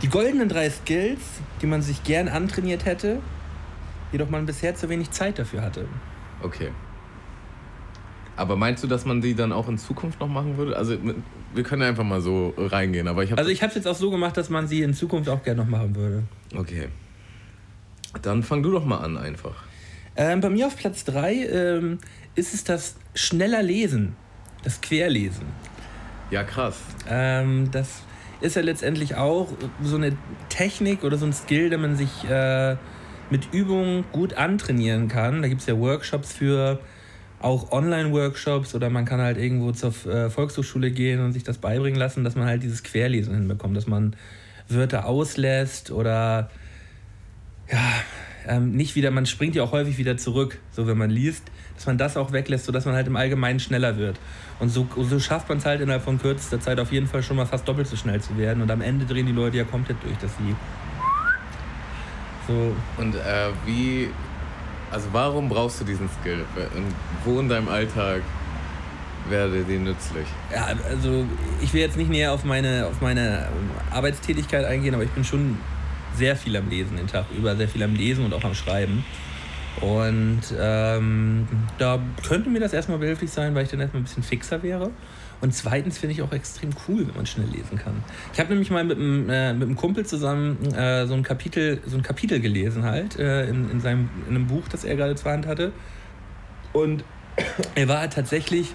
[0.02, 1.20] Die goldenen drei Skills,
[1.62, 3.20] die man sich gern antrainiert hätte,
[4.12, 5.86] jedoch man bisher zu wenig Zeit dafür hatte.
[6.42, 6.70] Okay.
[8.36, 10.76] Aber meinst du, dass man die dann auch in Zukunft noch machen würde?
[10.76, 10.96] Also
[11.54, 13.94] wir können einfach mal so reingehen, aber ich habe Also ich habe es jetzt auch
[13.94, 16.24] so gemacht, dass man sie in Zukunft auch gerne noch machen würde.
[16.56, 16.88] Okay.
[18.22, 19.54] Dann fang du doch mal an einfach.
[20.16, 21.98] Ähm, bei mir auf Platz 3 ähm,
[22.34, 24.16] ist es das schneller Lesen,
[24.62, 25.46] das Querlesen.
[26.30, 26.76] Ja, krass.
[27.08, 28.02] Ähm, das
[28.44, 29.48] ist ja letztendlich auch
[29.82, 30.16] so eine
[30.48, 32.76] Technik oder so ein Skill, den man sich äh,
[33.30, 35.42] mit Übung gut antrainieren kann.
[35.42, 36.78] Da gibt es ja Workshops für,
[37.44, 41.98] auch Online-Workshops oder man kann halt irgendwo zur äh, Volkshochschule gehen und sich das beibringen
[41.98, 44.16] lassen, dass man halt dieses Querlesen hinbekommt, dass man
[44.68, 46.50] Wörter auslässt oder
[47.70, 47.78] ja,
[48.46, 51.44] ähm, nicht wieder, man springt ja auch häufig wieder zurück, so wenn man liest,
[51.76, 54.18] dass man das auch weglässt, sodass man halt im Allgemeinen schneller wird.
[54.60, 57.36] Und so, so schafft man es halt innerhalb von kürzester Zeit auf jeden Fall schon
[57.36, 58.62] mal fast doppelt so schnell zu werden.
[58.62, 60.54] Und am Ende drehen die Leute ja komplett durch, dass sie
[62.46, 62.74] so.
[62.96, 64.08] Und äh, wie,
[64.90, 66.44] also warum brauchst du diesen Skill?
[66.76, 66.94] Und
[67.24, 68.22] wo in deinem Alltag
[69.28, 70.26] wäre dir nützlich?
[70.52, 71.24] Ja, also
[71.62, 73.48] ich will jetzt nicht näher auf meine, auf meine
[73.90, 75.58] Arbeitstätigkeit eingehen, aber ich bin schon
[76.16, 79.04] sehr viel am Lesen den Tag über, sehr viel am Lesen und auch am Schreiben.
[79.80, 81.48] Und ähm,
[81.78, 84.90] da könnte mir das erstmal behilflich sein, weil ich dann erstmal ein bisschen fixer wäre.
[85.40, 88.02] Und zweitens finde ich auch extrem cool, wenn man schnell lesen kann.
[88.32, 91.80] Ich habe nämlich mal mit einem, äh, mit einem Kumpel zusammen äh, so, ein Kapitel,
[91.86, 95.16] so ein Kapitel gelesen halt, äh, in, in, seinem, in einem Buch, das er gerade
[95.16, 95.72] zur Hand hatte.
[96.72, 97.04] Und
[97.74, 98.74] er war tatsächlich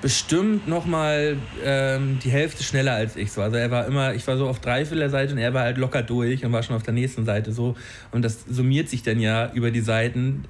[0.00, 3.42] bestimmt noch mal ähm, die Hälfte schneller als ich so.
[3.42, 6.02] Also er war immer, ich war so auf dreiviertel Seite und er war halt locker
[6.02, 7.76] durch und war schon auf der nächsten Seite so.
[8.12, 10.44] Und das summiert sich dann ja über die Seiten.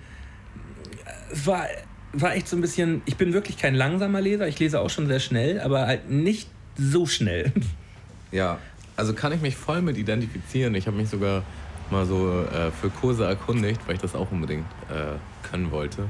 [1.32, 1.66] Es war,
[2.12, 5.06] war echt so ein bisschen, ich bin wirklich kein langsamer Leser, ich lese auch schon
[5.06, 7.52] sehr schnell, aber halt nicht so schnell.
[8.32, 8.58] Ja,
[8.96, 10.74] also kann ich mich voll mit identifizieren.
[10.74, 11.44] Ich habe mich sogar
[11.90, 16.08] mal so äh, für Kurse erkundigt, weil ich das auch unbedingt äh, können wollte.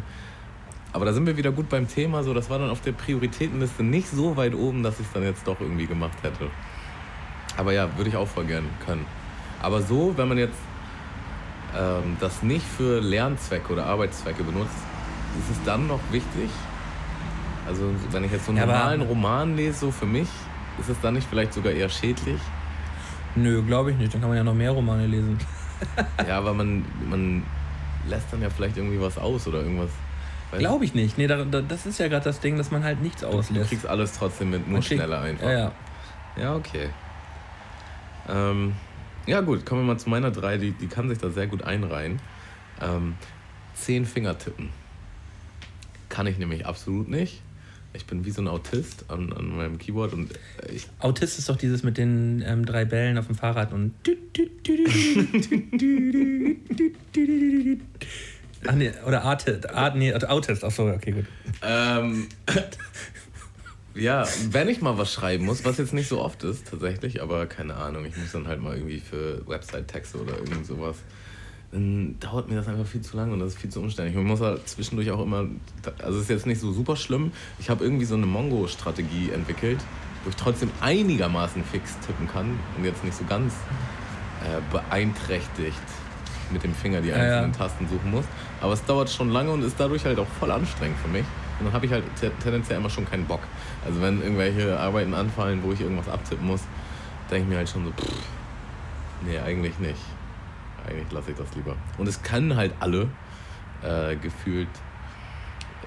[0.96, 2.22] Aber da sind wir wieder gut beim Thema.
[2.22, 5.24] So, das war dann auf der Prioritätenliste nicht so weit oben, dass ich es dann
[5.24, 6.46] jetzt doch irgendwie gemacht hätte.
[7.58, 9.04] Aber ja, würde ich auch voll gern können.
[9.60, 10.56] Aber so, wenn man jetzt
[11.78, 14.72] ähm, das nicht für Lernzwecke oder Arbeitszwecke benutzt,
[15.38, 16.48] ist es dann noch wichtig?
[17.68, 20.28] Also wenn ich jetzt so einen Ja, normalen Roman lese, so für mich,
[20.80, 22.40] ist es dann nicht vielleicht sogar eher schädlich?
[23.34, 24.14] Nö, glaube ich nicht.
[24.14, 25.36] Dann kann man ja noch mehr Romane lesen.
[26.26, 27.42] ja, aber man, man
[28.08, 29.90] lässt dann ja vielleicht irgendwie was aus oder irgendwas.
[30.52, 31.18] Glaube ich nicht.
[31.18, 33.68] Nee, da, da, das ist ja gerade das Ding, dass man halt nichts Du auslässt.
[33.68, 35.44] kriegst alles trotzdem mit, nur Man kriegt- schneller einfach.
[35.46, 35.72] Ja, ja.
[36.40, 36.88] Ja, okay.
[38.28, 38.72] Ähm,
[39.26, 41.62] ja, gut, kommen wir mal zu meiner drei, die, die kann sich da sehr gut
[41.62, 42.20] einreihen.
[42.80, 43.14] Ähm,
[43.74, 44.70] zehn Finger tippen.
[46.08, 47.42] Kann ich nämlich absolut nicht.
[47.92, 50.86] Ich bin wie so ein Autist an, an meinem Keyboard und äh, ich.
[50.98, 53.94] Autist ist doch dieses mit den ähm, drei Bällen auf dem Fahrrad und.
[58.66, 59.70] Ach nee, oder Artist.
[59.70, 60.64] Art, nee, Autist.
[60.64, 61.26] Achso, okay, gut.
[61.62, 62.28] Ähm,
[63.94, 67.46] ja, wenn ich mal was schreiben muss, was jetzt nicht so oft ist tatsächlich, aber
[67.46, 70.96] keine Ahnung, ich muss dann halt mal irgendwie für Website-Texte oder irgend sowas,
[71.72, 74.16] dann dauert mir das einfach viel zu lange und das ist viel zu umständlich.
[74.16, 75.46] Man muss halt zwischendurch auch immer,
[75.98, 79.78] also es ist jetzt nicht so super schlimm, ich habe irgendwie so eine Mongo-Strategie entwickelt,
[80.24, 83.54] wo ich trotzdem einigermaßen fix tippen kann und jetzt nicht so ganz
[84.44, 85.80] äh, beeinträchtigt
[86.50, 87.58] mit dem Finger die einzelnen ja.
[87.58, 88.24] Tasten suchen muss.
[88.60, 91.24] Aber es dauert schon lange und ist dadurch halt auch voll anstrengend für mich.
[91.58, 93.40] Und dann habe ich halt te- tendenziell immer schon keinen Bock.
[93.84, 96.62] Also wenn irgendwelche Arbeiten anfallen, wo ich irgendwas abtippen muss,
[97.30, 98.12] denke ich mir halt schon so, pff,
[99.24, 100.00] nee, eigentlich nicht.
[100.86, 101.74] Eigentlich lasse ich das lieber.
[101.98, 103.08] Und es können halt alle
[103.82, 104.68] äh, gefühlt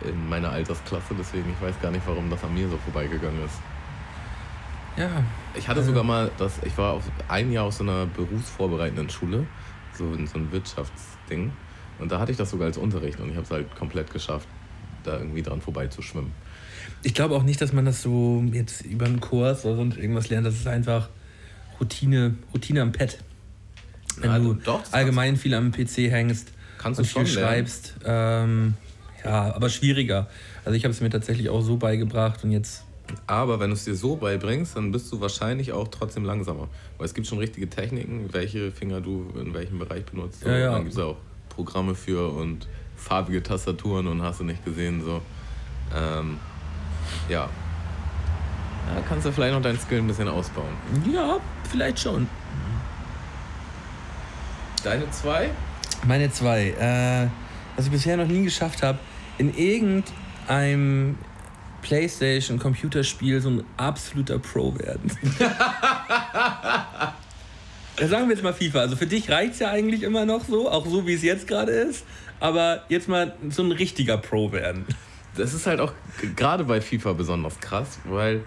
[0.01, 3.59] in meiner Altersklasse, deswegen ich weiß gar nicht, warum das an mir so vorbeigegangen ist.
[4.97, 5.09] Ja.
[5.55, 9.45] Ich hatte sogar mal, das, ich war auf ein Jahr auf so einer berufsvorbereitenden Schule,
[9.99, 11.51] so in so ein Wirtschaftsding.
[11.99, 14.47] Und da hatte ich das sogar als Unterricht und ich habe es halt komplett geschafft,
[15.03, 16.31] da irgendwie dran vorbeizuschwimmen.
[17.03, 20.29] Ich glaube auch nicht, dass man das so jetzt über einen Kurs oder sonst irgendwas
[20.29, 20.47] lernt.
[20.47, 21.09] Das ist einfach
[21.79, 23.17] Routine, Routine am Pad.
[24.17, 27.49] Wenn Ja, du doch, allgemein viel am PC hängst Kannst du und viel schon lernen.
[27.49, 27.95] schreibst.
[28.05, 28.73] Ähm,
[29.23, 30.29] ja, aber schwieriger.
[30.65, 32.83] Also ich habe es mir tatsächlich auch so beigebracht und jetzt
[33.27, 36.67] Aber wenn du es dir so beibringst, dann bist du wahrscheinlich auch trotzdem langsamer.
[36.97, 40.43] Weil es gibt schon richtige Techniken, welche Finger du in welchem Bereich benutzt.
[40.45, 40.71] Ja, ja.
[40.71, 41.17] Dann gibt es auch
[41.49, 45.03] Programme für und farbige Tastaturen und hast du nicht gesehen.
[45.03, 45.21] So.
[45.95, 46.37] Ähm,
[47.27, 47.49] ja.
[48.95, 50.73] Da kannst du vielleicht noch deinen Skill ein bisschen ausbauen.
[51.13, 51.39] ja,
[51.69, 52.27] vielleicht schon.
[54.83, 55.49] Deine zwei?
[56.07, 56.69] Meine zwei.
[56.69, 57.27] Äh,
[57.75, 58.99] was ich bisher noch nie geschafft habe,
[59.37, 61.17] in irgendeinem
[61.81, 65.11] PlayStation-Computerspiel so ein absoluter Pro werden.
[67.99, 68.79] ja, sagen wir jetzt mal FIFA.
[68.79, 71.47] Also für dich reicht es ja eigentlich immer noch so, auch so wie es jetzt
[71.47, 72.05] gerade ist.
[72.39, 74.85] Aber jetzt mal so ein richtiger Pro werden.
[75.35, 75.93] Das ist halt auch
[76.35, 78.43] gerade bei FIFA besonders krass, weil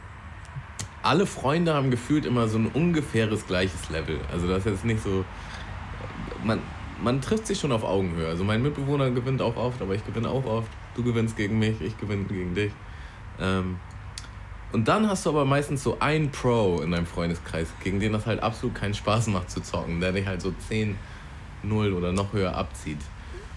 [1.03, 4.19] alle Freunde haben gefühlt immer so ein ungefähres gleiches Level.
[4.33, 5.25] Also das ist jetzt nicht so.
[6.45, 6.61] Man,
[7.03, 8.29] man trifft sich schon auf Augenhöhe.
[8.29, 10.69] Also mein Mitbewohner gewinnt auch oft, aber ich gewinne auch oft.
[10.95, 12.73] Du gewinnst gegen mich, ich gewinne gegen dich.
[13.43, 13.77] Ähm,
[14.73, 18.25] und dann hast du aber meistens so einen Pro in deinem Freundeskreis, gegen den das
[18.25, 20.97] halt absolut keinen Spaß macht zu zocken, der dich halt so 10,
[21.63, 22.99] 0 oder noch höher abzieht.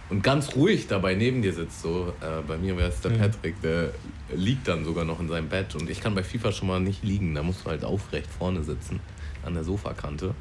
[0.10, 1.82] Und ganz ruhig dabei neben dir sitzt.
[1.82, 3.18] So, äh, bei mir wäre es der Mhm.
[3.18, 3.92] Patrick, der
[4.36, 5.74] liegt dann sogar noch in seinem Bett.
[5.74, 8.64] Und ich kann bei FIFA schon mal nicht liegen, da musst du halt aufrecht vorne
[8.64, 9.00] sitzen,
[9.44, 10.36] an der Sofakante.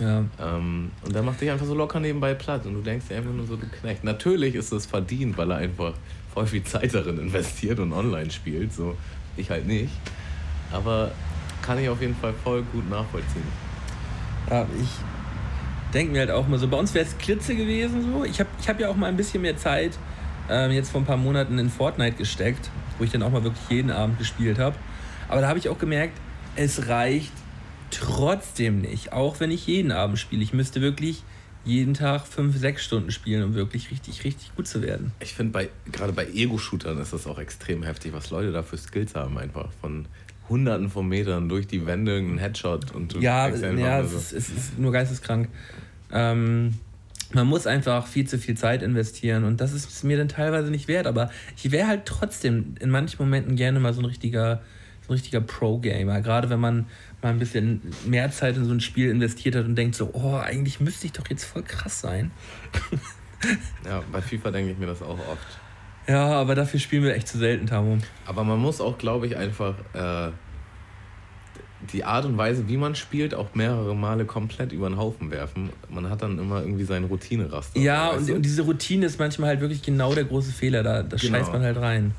[0.00, 0.24] Ja.
[0.40, 3.32] Ähm, und der macht dich einfach so locker nebenbei platt und du denkst dir einfach
[3.32, 4.04] nur so, du Knecht.
[4.04, 5.92] Natürlich ist es verdient, weil er einfach
[6.32, 8.72] voll viel Zeit darin investiert und online spielt.
[8.72, 8.96] So,
[9.36, 9.92] ich halt nicht.
[10.72, 11.10] Aber
[11.62, 13.42] kann ich auf jeden Fall voll gut nachvollziehen.
[14.48, 14.88] Ja, ich
[15.92, 18.24] denke mir halt auch mal so, bei uns wäre es Klitze gewesen so.
[18.24, 19.98] Ich habe ich hab ja auch mal ein bisschen mehr Zeit
[20.48, 23.68] ähm, jetzt vor ein paar Monaten in Fortnite gesteckt, wo ich dann auch mal wirklich
[23.68, 24.76] jeden Abend gespielt habe.
[25.28, 26.18] Aber da habe ich auch gemerkt,
[26.56, 27.32] es reicht
[27.90, 30.42] trotzdem nicht, auch wenn ich jeden Abend spiele.
[30.42, 31.22] Ich müsste wirklich
[31.64, 35.12] jeden Tag fünf, sechs Stunden spielen, um wirklich richtig, richtig gut zu werden.
[35.20, 38.78] Ich finde, bei, gerade bei Ego-Shootern ist das auch extrem heftig, was Leute da für
[38.78, 40.06] Skills haben, einfach von
[40.48, 44.48] hunderten von Metern durch die Wände einen Headshot und Ja, ja nur es, ist, es
[44.48, 45.48] ist nur geisteskrank.
[46.12, 46.74] Ähm,
[47.32, 50.70] man muss einfach viel zu viel Zeit investieren und das ist es mir dann teilweise
[50.70, 51.06] nicht wert.
[51.06, 54.62] Aber ich wäre halt trotzdem in manchen Momenten gerne mal so ein richtiger,
[55.02, 56.20] so ein richtiger Pro-Gamer.
[56.20, 56.86] Gerade wenn man
[57.22, 60.36] mal ein bisschen mehr Zeit in so ein Spiel investiert hat und denkt so, oh,
[60.36, 62.30] eigentlich müsste ich doch jetzt voll krass sein.
[63.86, 65.58] ja, bei FIFA denke ich mir das auch oft.
[66.06, 67.98] Ja, aber dafür spielen wir echt zu selten, Tamo.
[68.26, 70.32] Aber man muss auch, glaube ich, einfach äh,
[71.92, 75.70] die Art und Weise, wie man spielt, auch mehrere Male komplett über den Haufen werfen.
[75.88, 77.78] Man hat dann immer irgendwie seinen Routineraster.
[77.80, 80.82] Ja, und, und diese Routine ist manchmal halt wirklich genau der große Fehler.
[80.82, 81.38] Da, da Genau.
[81.38, 82.14] scheißt man halt rein.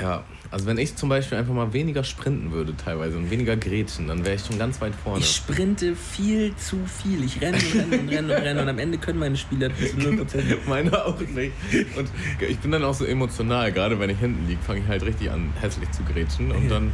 [0.00, 4.08] Ja, also wenn ich zum Beispiel einfach mal weniger sprinten würde teilweise und weniger grätschen,
[4.08, 5.20] dann wäre ich schon ganz weit vorne.
[5.20, 7.22] Ich sprinte viel zu viel.
[7.22, 9.92] Ich renne und renne und renne und renne und am Ende können meine Spieler bis
[9.92, 10.24] zu 0%.
[10.66, 11.52] Meine auch nicht.
[11.96, 12.08] Und
[12.48, 15.30] ich bin dann auch so emotional, gerade wenn ich hinten liege, fange ich halt richtig
[15.30, 16.92] an, hässlich zu grätschen und dann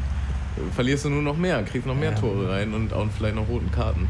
[0.75, 2.19] verlierst du nur noch mehr, kriegst noch mehr Ja.
[2.19, 4.09] Tore rein und auch vielleicht noch roten Karten.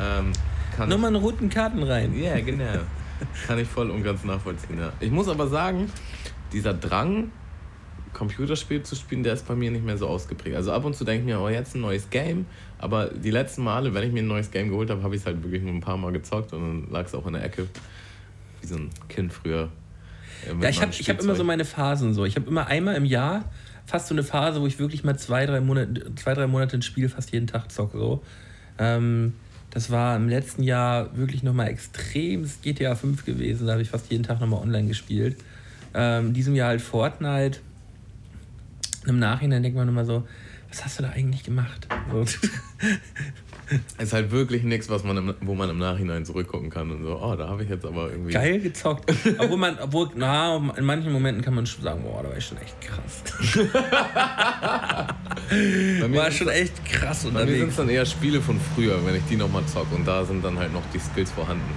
[0.00, 0.32] Ähm,
[0.76, 2.18] kann Nochmal einen roten Karten rein.
[2.18, 2.64] Ja, genau.
[3.46, 4.92] Kann ich voll und ganz nachvollziehen, ja.
[5.00, 5.90] Ich muss aber sagen,
[6.52, 7.32] dieser Drang,
[8.12, 10.56] Computerspiel zu spielen, der ist bei mir nicht mehr so ausgeprägt.
[10.56, 12.46] Also ab und zu denke ich mir, oh, jetzt ein neues Game.
[12.78, 15.26] Aber die letzten Male, wenn ich mir ein neues Game geholt habe, habe ich es
[15.26, 17.66] halt wirklich nur ein paar Mal gezockt und dann lag es auch in der Ecke.
[18.60, 19.68] Wie so ein Kind früher.
[20.46, 22.24] äh, Ja, ich habe hab immer so meine Phasen so.
[22.24, 23.44] Ich habe immer einmal im Jahr
[23.86, 26.82] fast so eine Phase, wo ich wirklich mal zwei, drei Monate, zwei, drei Monate ein
[26.82, 27.98] Spiel fast jeden Tag zocke.
[27.98, 28.22] So.
[28.78, 29.32] Ähm,
[29.70, 33.66] das war im letzten Jahr wirklich nochmal extrem GTA 5 gewesen.
[33.66, 35.36] Da habe ich fast jeden Tag nochmal online gespielt.
[35.94, 37.60] Ähm, in diesem Jahr halt Fortnite.
[39.08, 40.24] Und Im Nachhinein denkt man immer so,
[40.68, 41.88] was hast du da eigentlich gemacht?
[42.12, 42.20] So.
[44.02, 47.18] Ist halt wirklich nichts, was man im, wo man im Nachhinein zurückgucken kann und so,
[47.18, 48.32] oh, da habe ich jetzt aber irgendwie.
[48.32, 49.10] Geil gezockt.
[49.38, 52.44] Obwohl man, obwohl, na, in manchen Momenten kann man schon sagen, boah, da war ich
[52.44, 53.22] schon echt krass.
[56.08, 59.24] War schon echt krass Bei mir sind es dann eher Spiele von früher, wenn ich
[59.30, 61.72] die nochmal zocke und da sind dann halt noch die Skills vorhanden.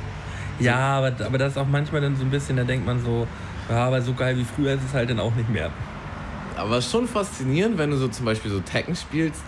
[0.60, 3.26] Ja, aber, aber das ist auch manchmal dann so ein bisschen, da denkt man so,
[3.70, 5.72] ja, aber so geil wie früher ist es halt dann auch nicht mehr.
[6.62, 9.41] Aber es ist schon faszinierend, wenn du so zum Beispiel so Tekken spielst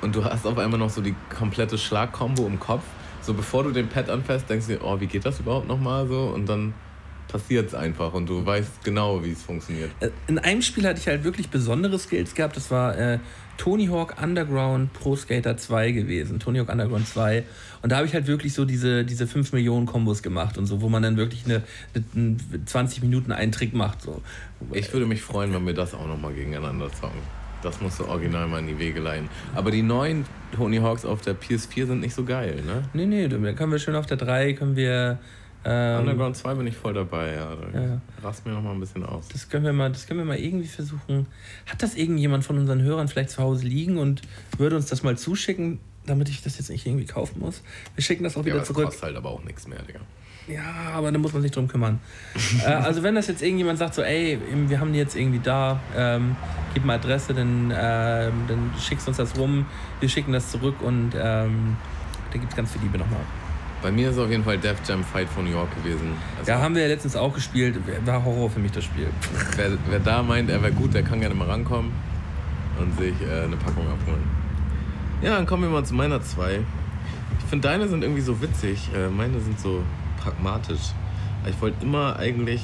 [0.00, 2.82] und du hast auf einmal noch so die komplette Schlagkombo im Kopf.
[3.20, 6.08] So bevor du den Pad anfährst, denkst du dir, oh, wie geht das überhaupt nochmal
[6.08, 6.32] so?
[6.34, 6.74] Und dann
[7.28, 9.90] passiert es einfach und du weißt genau, wie es funktioniert.
[10.00, 12.56] Äh, In einem Spiel hatte ich halt wirklich besondere Skills gehabt.
[12.56, 13.18] Das war äh,
[13.58, 16.40] Tony Hawk Underground Pro Skater 2 gewesen.
[16.40, 17.44] Tony Hawk Underground 2.
[17.82, 20.80] Und da habe ich halt wirklich so diese, diese 5 Millionen Kombos gemacht und so,
[20.80, 21.62] wo man dann wirklich eine,
[22.14, 24.02] eine 20 Minuten einen Trick macht.
[24.02, 24.22] So.
[24.72, 27.20] Ich würde mich freuen, wenn wir das auch nochmal gegeneinander zocken.
[27.62, 29.28] Das musst du original mal in die Wege leiten.
[29.54, 30.24] Aber die neuen
[30.54, 32.84] Tony Hawks auf der PS4 sind nicht so geil, ne?
[32.94, 35.18] Nee, nee, da können wir schön auf der 3, können wir.
[35.64, 37.54] Ähm, Underground 2 bin ich voll dabei, ja.
[37.56, 38.00] Da Ja.
[38.22, 39.28] Rast mir nochmal ein bisschen aus.
[39.28, 41.26] Das können wir mal, das können wir mal irgendwie versuchen.
[41.66, 44.22] Hat das irgendjemand von unseren Hörern vielleicht zu Hause liegen und
[44.56, 47.62] würde uns das mal zuschicken, damit ich das jetzt nicht irgendwie kaufen muss?
[47.96, 48.84] Wir schicken das auch Ja, wieder aber das zurück.
[48.86, 50.00] kostet halt aber auch nichts mehr, Digga.
[50.46, 51.98] Ja, aber da muss man sich drum kümmern.
[52.64, 54.38] äh, also wenn das jetzt irgendjemand sagt, so, ey,
[54.68, 56.36] wir haben die jetzt irgendwie da, ähm,
[56.72, 59.66] gib mal Adresse, dann, ähm, dann schickst du uns das rum,
[60.00, 61.76] wir schicken das zurück und ähm,
[62.32, 63.20] da gibt es ganz viel Liebe nochmal.
[63.82, 66.12] Bei mir ist es auf jeden Fall Def Jam Fight for New York gewesen.
[66.38, 69.08] Also Ja, haben wir ja letztens auch gespielt, war Horror für mich das Spiel.
[69.56, 71.92] wer, wer da meint, er wäre gut, der kann gerne mal rankommen
[72.80, 74.22] und sich äh, eine Packung abholen.
[75.22, 76.60] Ja, dann kommen wir mal zu meiner zwei.
[77.38, 78.88] Ich finde, deine sind irgendwie so witzig.
[78.94, 79.82] Äh, meine sind so
[80.20, 80.92] pragmatisch.
[81.48, 82.62] Ich wollte immer eigentlich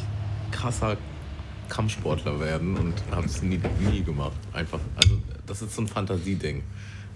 [0.51, 0.97] krasser
[1.69, 3.61] Kampfsportler werden und habe es nie,
[3.91, 4.37] nie gemacht.
[4.53, 6.62] Einfach, also das ist so ein Fantasieding.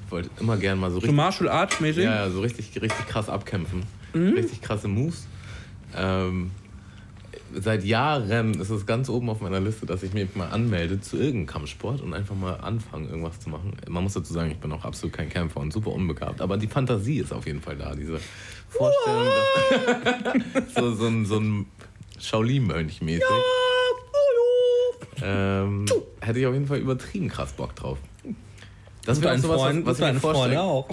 [0.08, 2.04] Ich wollte immer gern mal so So richtig Martial Arts mäßig?
[2.04, 3.82] Ja, ja, so richtig, richtig krass abkämpfen.
[4.14, 4.30] Mhm.
[4.30, 5.26] Richtig krasse Moves.
[5.94, 6.50] Ähm,
[7.54, 11.18] seit Jahren ist es ganz oben auf meiner Liste, dass ich mich mal anmelde zu
[11.18, 13.74] irgendeinem Kampfsport und einfach mal anfange, irgendwas zu machen.
[13.86, 16.40] Man muss dazu sagen, ich bin auch absolut kein Kämpfer und super unbegabt.
[16.40, 17.94] Aber die Fantasie ist auf jeden Fall da.
[17.94, 18.18] Diese
[18.70, 19.26] Vorstellung,
[20.54, 21.66] dass so, so ein, so ein
[22.18, 23.26] Shaolin-Mönch mäßig.
[25.20, 25.84] Ähm,
[26.22, 27.98] hätte ich auf jeden Fall übertrieben krass Bock drauf.
[29.08, 30.60] Das wäre sowas, Freund, was, was ich mir vorstelle.
[30.60, 30.86] auch.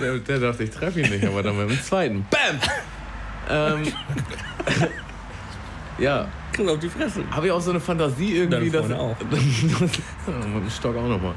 [0.00, 2.26] Der, der dachte, ich treffe ihn nicht, aber dann mit dem zweiten.
[2.30, 2.58] Bam!
[3.50, 3.92] Ähm,
[5.98, 7.20] ja, Krieg auf die Fresse.
[7.30, 8.90] habe ich auch so eine Fantasie irgendwie, dass.
[8.90, 9.14] Auch.
[9.30, 11.34] mit dem Stock auch nochmal.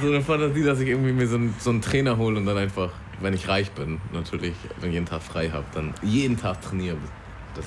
[0.00, 2.58] so eine Fantasie, dass ich irgendwie mir so einen, so einen Trainer hole und dann
[2.58, 6.62] einfach, wenn ich reich bin, natürlich, wenn ich jeden Tag frei habe, dann jeden Tag
[6.62, 6.98] trainiere.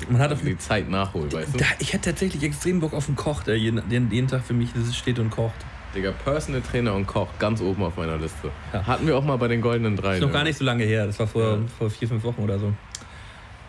[0.09, 1.65] Man hat auf- die Zeit nachhole, weißt du?
[1.79, 5.19] Ich hätte tatsächlich extrem Bock auf einen Koch, der jeden, jeden, Tag für mich steht
[5.19, 5.55] und kocht.
[5.95, 8.51] Digga, Personal Trainer und Koch, ganz oben auf meiner Liste.
[8.73, 8.85] Ja.
[8.85, 10.15] Hatten wir auch mal bei den Goldenen Drei.
[10.15, 10.33] Ist noch ne?
[10.33, 11.57] gar nicht so lange her, das war vor, Ja.
[11.77, 12.73] vor vier, fünf Wochen oder so.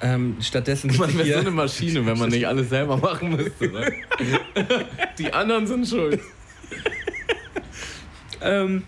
[0.02, 3.68] Ähm, stattdessen Man wäre so eine Maschine, wenn man nicht alles selber machen müsste.
[3.68, 3.92] Ne?
[5.18, 6.20] Die anderen sind schuld.
[8.40, 8.82] ähm,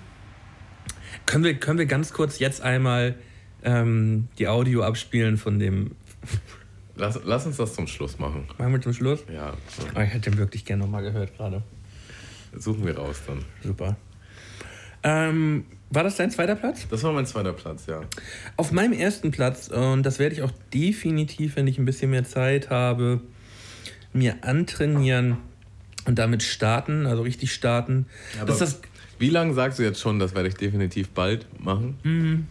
[1.27, 3.17] können, wir, können wir ganz kurz jetzt einmal
[3.63, 5.93] ähm, die Audio abspielen von dem.
[7.03, 8.47] Lass, lass uns das zum Schluss machen.
[8.59, 9.25] Machen wir zum Schluss?
[9.29, 9.55] Ja,
[9.97, 11.65] Oh, ich hätte den wirklich gerne nochmal gehört gerade.
[12.57, 13.45] suchen wir raus dann.
[13.61, 13.97] Super.
[15.03, 16.87] Ähm, war das dein zweiter Platz?
[16.89, 18.03] Das war mein zweiter Platz, ja.
[18.57, 22.23] Auf meinem ersten Platz, und das werde ich auch definitiv, wenn ich ein bisschen mehr
[22.23, 23.21] Zeit habe,
[24.13, 25.39] mir antrainieren
[26.07, 28.07] und damit starten, also richtig starten.
[28.41, 28.81] Aber das
[29.19, 32.47] Wie lange sagst du jetzt schon, das werde ich definitiv bald machen?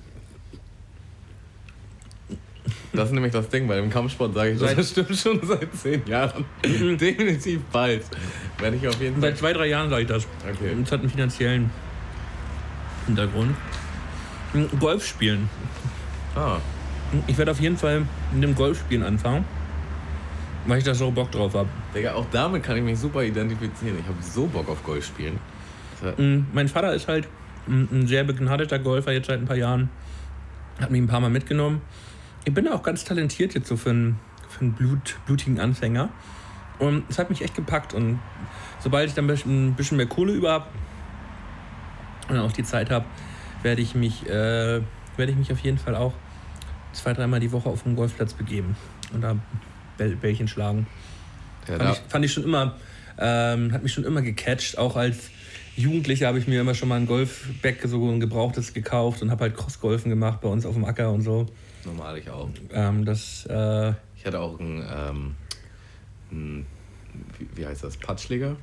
[2.94, 5.74] Das ist nämlich das Ding, weil im Kampfsport sage ich, das das stimmt schon seit
[5.76, 6.46] zehn Jahren.
[6.64, 8.04] definitiv bald.
[8.60, 9.30] Werde ich auf jeden Fall.
[9.32, 10.28] seit zwei, drei Jahren sage ich das.
[10.42, 10.72] Okay.
[10.74, 11.70] Und es hat einen finanziellen
[13.08, 13.56] Hintergrund.
[14.54, 15.50] Hm, Golf spielen.
[16.36, 16.58] Ah,
[17.28, 18.04] Ich werde auf jeden Fall
[18.34, 19.46] mit dem Golfspielen anfangen.
[20.68, 21.68] weil ich da so Bock drauf habe.
[21.96, 23.98] Digga, auch damit kann ich mich super identifizieren.
[24.00, 25.40] Ich habe so Bock auf Golf spielen.
[26.18, 27.28] Mm, Mein Vater ist halt
[27.68, 29.90] ein sehr begnadeter Golfer jetzt seit ein paar Jahren.
[30.80, 31.82] Hat mich ein paar Mal mitgenommen.
[32.46, 34.20] Ich bin auch ganz talentiert jetzt so für einen,
[34.50, 36.10] für einen Blut, blutigen Anfänger.
[36.80, 37.94] Und es hat mich echt gepackt.
[37.94, 38.20] Und
[38.80, 40.66] sobald ich dann ein bisschen, mehr Kohle über habe
[42.30, 43.06] und auch die Zeit habe,
[43.62, 44.82] werde ich mich, äh,
[45.18, 46.14] werde ich mich auf jeden Fall auch
[46.94, 48.76] zwei, dreimal die Woche auf den Golfplatz begeben
[49.14, 49.36] und da
[49.98, 50.88] Bäll- Bällchen schlagen.
[51.68, 52.76] Ja, Fand, ich, fand ich schon immer,
[53.20, 54.78] ähm, hat mich schon immer gecatcht.
[54.80, 55.30] Auch als
[55.76, 59.44] Jugendlicher habe ich mir immer schon mal ein Golfback, so ein gebrauchtes gekauft und habe
[59.44, 61.46] halt Crossgolfen gemacht bei uns auf dem Acker und so.
[61.86, 62.50] Normal ich auch.
[62.72, 65.36] Ähm, das, äh, Ich hatte auch einen, ähm,
[66.32, 66.66] einen
[67.38, 68.56] wie, wie heißt das, Patschläger?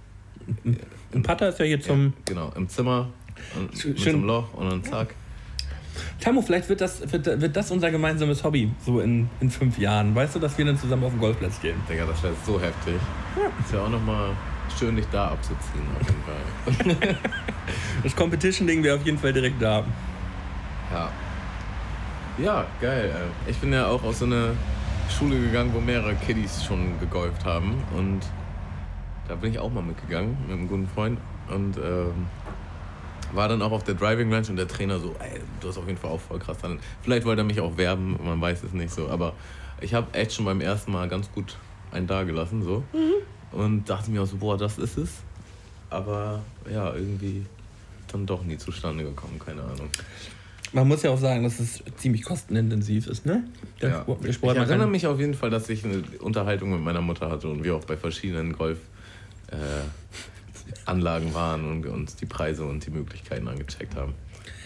[1.12, 2.12] ein Putter ist ja hier zum.
[2.24, 3.08] Genau, im Zimmer
[3.56, 5.14] und Schön- mit einem Loch und dann zack.
[6.20, 10.14] Tammo, vielleicht wird das, wird, wird das unser gemeinsames Hobby, so in, in fünf Jahren.
[10.14, 11.76] Weißt du, dass wir dann zusammen auf den Golfplatz gehen?
[11.88, 12.94] Digga, das wäre so heftig.
[13.64, 14.30] Ist ja auch nochmal
[14.78, 17.16] schön, dich da abzuziehen, auf jeden Fall.
[18.02, 19.84] Das Competition-Ding wäre auf jeden Fall direkt da.
[20.92, 21.10] Ja.
[22.38, 23.10] Ja, geil.
[23.12, 23.50] ey.
[23.50, 24.52] Ich bin ja auch aus so einer
[25.10, 27.82] Schule gegangen, wo mehrere Kiddies schon gegolft haben.
[27.96, 28.20] Und
[29.26, 31.18] da bin ich auch mal mitgegangen mit einem guten Freund.
[31.48, 32.26] Und ähm,
[33.32, 35.86] war dann auch auf der Driving Range und der Trainer so, ey, du hast auf
[35.88, 36.80] jeden Fall auch voll krass Talent.
[37.02, 39.08] Vielleicht wollte er mich auch werben, man weiß es nicht so.
[39.08, 39.32] Aber
[39.80, 41.56] ich habe echt schon beim ersten Mal ganz gut
[41.90, 42.84] einen da gelassen so.
[43.50, 45.10] Und dachte mir auch so, boah, das ist es.
[45.90, 47.46] Aber ja, irgendwie
[48.12, 49.90] dann doch nie zustande gekommen, keine Ahnung.
[50.72, 53.44] Man muss ja auch sagen, dass es ziemlich kostenintensiv ist, ne?
[53.80, 54.02] Der Ja.
[54.02, 56.80] Sport, der ich Sport man erinnere mich auf jeden Fall, dass ich eine Unterhaltung mit
[56.80, 58.78] meiner Mutter hatte und wir auch bei verschiedenen Golf
[59.48, 59.54] äh,
[61.34, 64.14] waren und uns die Preise und die Möglichkeiten angecheckt haben,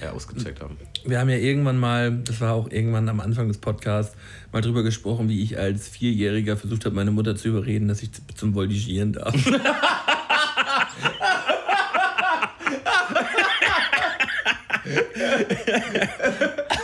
[0.00, 0.76] äh, ausgecheckt haben.
[1.05, 4.16] Wir haben ja irgendwann mal, das war auch irgendwann am Anfang des Podcasts,
[4.53, 8.11] mal drüber gesprochen, wie ich als Vierjähriger versucht habe, meine Mutter zu überreden, dass ich
[8.34, 9.34] zum Voltigieren darf.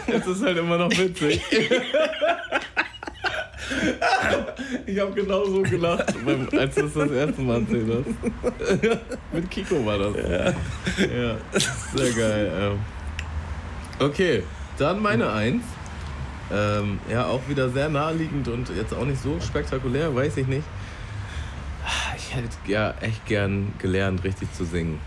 [0.06, 1.42] Das ist halt immer noch witzig.
[4.86, 8.06] Ich habe genau so gelacht, beim, als du es das erste Mal erzählt hast.
[9.32, 10.16] Mit Kiko war das.
[10.16, 11.36] Ja,
[11.94, 12.52] sehr geil.
[12.58, 12.78] Ähm.
[13.98, 14.42] Okay,
[14.78, 15.64] dann meine Eins.
[16.50, 20.64] Ähm, ja, auch wieder sehr naheliegend und jetzt auch nicht so spektakulär, weiß ich nicht.
[22.16, 24.98] Ich hätte ja echt gern gelernt, richtig zu singen.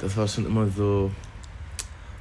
[0.00, 1.10] Das war schon immer so.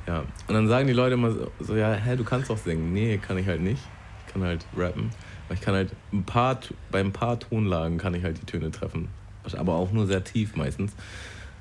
[0.07, 2.91] Ja, und dann sagen die Leute immer so, so, ja, hä, du kannst doch singen.
[2.93, 3.81] Nee, kann ich halt nicht.
[4.27, 5.09] Ich kann halt rappen.
[5.45, 6.59] Aber ich kann halt ein paar,
[6.91, 9.09] bei ein paar Tonlagen kann ich halt die Töne treffen.
[9.57, 10.93] Aber auch nur sehr tief meistens.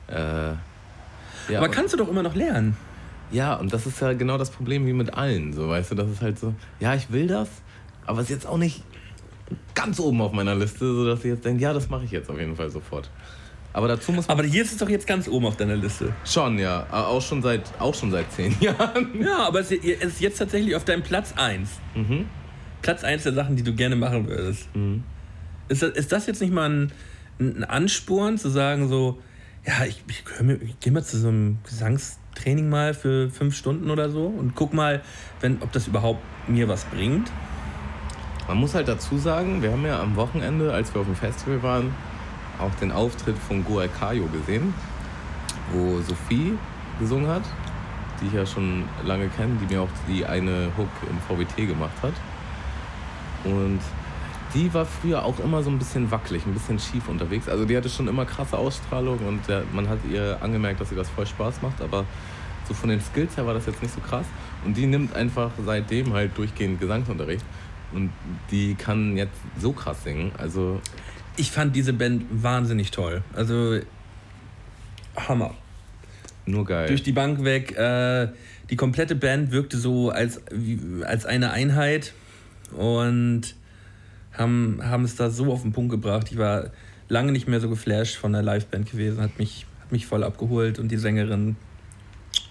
[0.08, 0.52] Äh,
[1.48, 2.76] ja, Aber kannst du doch immer noch lernen.
[3.30, 6.08] ja, und das ist ja genau das Problem wie mit allen, so weißt du, das
[6.10, 7.48] ist halt so, ja, ich will das,
[8.06, 8.82] aber es ist jetzt auch nicht
[9.74, 12.38] ganz oben auf meiner Liste, sodass ich jetzt denke, ja, das mache ich jetzt auf
[12.38, 13.10] jeden Fall sofort.
[13.72, 16.12] Aber dazu muss man Aber hier ist es doch jetzt ganz oben auf deiner Liste.
[16.24, 19.22] schon, ja, auch schon seit auch schon seit zehn Jahren.
[19.22, 21.70] Ja, aber es ist jetzt tatsächlich auf deinem Platz 1.
[21.94, 22.26] Mhm.
[22.82, 24.68] Platz 1 der Sachen, die du gerne machen würdest.
[25.68, 26.92] Ist, das, ist das jetzt nicht mal ein,
[27.38, 29.20] ein Ansporn, zu sagen, so,
[29.66, 30.24] ja, ich, ich,
[30.62, 34.72] ich gehe mal zu so einem Gesangstraining mal für fünf Stunden oder so und guck
[34.72, 35.02] mal,
[35.40, 37.30] wenn, ob das überhaupt mir was bringt?
[38.48, 41.62] Man muss halt dazu sagen, wir haben ja am Wochenende, als wir auf dem Festival
[41.62, 41.94] waren,
[42.60, 44.74] auch den Auftritt von Goal Kayo gesehen,
[45.72, 46.54] wo Sophie
[46.98, 47.42] gesungen hat,
[48.20, 51.96] die ich ja schon lange kenne, die mir auch die eine Hook im VWT gemacht
[52.02, 52.14] hat.
[53.44, 53.80] Und
[54.54, 57.48] die war früher auch immer so ein bisschen wackelig, ein bisschen schief unterwegs.
[57.48, 60.96] Also die hatte schon immer krasse Ausstrahlung und der, man hat ihr angemerkt, dass ihr
[60.96, 62.04] das voll Spaß macht, aber
[62.66, 64.26] so von den Skills her war das jetzt nicht so krass.
[64.64, 67.44] Und die nimmt einfach seitdem halt durchgehend Gesangsunterricht.
[67.92, 68.10] Und
[68.50, 70.30] die kann jetzt so krass singen.
[70.38, 70.80] Also
[71.40, 73.22] Ich fand diese Band wahnsinnig toll.
[73.34, 73.80] Also,
[75.16, 75.54] Hammer.
[76.44, 76.86] nur geil.
[76.86, 77.74] durch die Bank weg.
[77.78, 78.28] Äh,
[78.68, 82.12] die komplette Band wirkte so als, wie, als eine Einheit
[82.76, 83.54] und
[84.34, 86.26] haben, haben es da so auf den Punkt gebracht.
[86.30, 86.72] Ich war
[87.08, 90.78] lange nicht mehr so geflasht von der Liveband gewesen, hat mich, hat mich voll abgeholt
[90.78, 91.56] und die Sängerin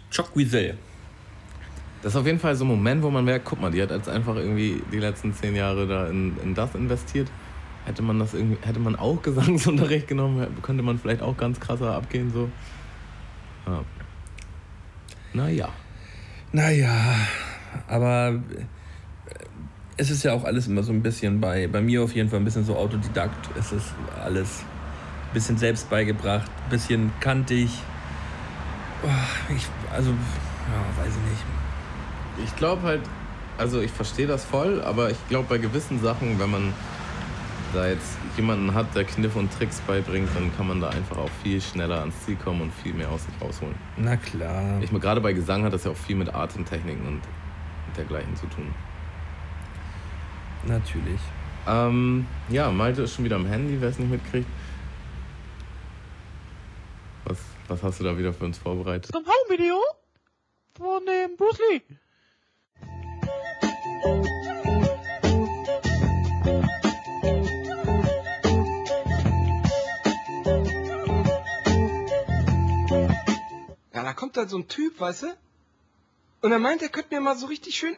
[0.10, 0.80] Choc Wiesel.
[2.02, 3.92] Das ist auf jeden Fall so ein Moment, wo man merkt, guck mal, die hat
[3.92, 7.28] jetzt einfach irgendwie die letzten zehn Jahre da in, in das investiert.
[7.90, 11.96] Hätte man das irgendwie, hätte man auch Gesangsunterricht genommen, könnte man vielleicht auch ganz krasser
[11.96, 12.48] abgehen so.
[13.66, 13.84] Ja.
[15.34, 15.70] Naja.
[16.52, 17.16] Naja,
[17.88, 19.44] aber äh,
[19.98, 22.38] es ist ja auch alles immer so ein bisschen bei, bei mir auf jeden Fall
[22.38, 23.50] ein bisschen so Autodidakt.
[23.58, 27.72] Es ist alles ein bisschen selbst beigebracht, ein bisschen kantig.
[29.04, 32.46] Oh, ich, also, ja, weiß ich nicht.
[32.46, 33.02] Ich glaube halt,
[33.58, 36.74] also ich verstehe das voll, aber ich glaube bei gewissen Sachen, wenn man
[37.74, 41.30] da jetzt jemanden hat, der Kniff und Tricks beibringt, dann kann man da einfach auch
[41.44, 43.76] viel schneller ans Ziel kommen und viel mehr aus sich rausholen.
[43.98, 44.82] Na klar.
[44.82, 47.22] Ich meine, gerade bei Gesang hat das ja auch viel mit Atemtechniken und
[47.98, 48.74] dergleichen zu tun.
[50.68, 51.20] Natürlich.
[51.68, 54.48] Ähm, ja, Malte ist schon wieder am Handy, wer es nicht mitkriegt.
[57.26, 59.12] Was, was hast du da wieder für uns vorbereitet?
[59.12, 59.78] Zum Home-Video
[60.76, 61.82] von dem Bruce Lee.
[74.10, 75.38] Da kommt halt so ein Typ, weißt du?
[76.42, 77.96] Und er meint, er könnte mir mal so richtig schön,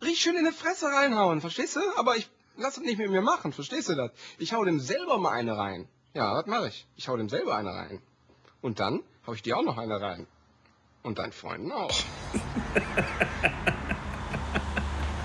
[0.00, 1.80] richtig schön in die Fresse reinhauen, verstehst du?
[1.96, 4.12] Aber ich lass das nicht mit mir machen, verstehst du das?
[4.38, 5.86] Ich hau dem selber mal eine rein.
[6.14, 6.86] Ja, das mache ich.
[6.96, 8.00] Ich hau dem selber eine rein.
[8.62, 10.26] Und dann hau ich dir auch noch eine rein.
[11.02, 11.92] Und deinen Freunden auch.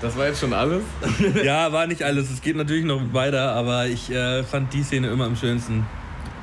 [0.00, 0.82] Das war jetzt schon alles?
[1.44, 2.30] ja, war nicht alles.
[2.30, 5.86] Es geht natürlich noch weiter, aber ich äh, fand die Szene immer am schönsten.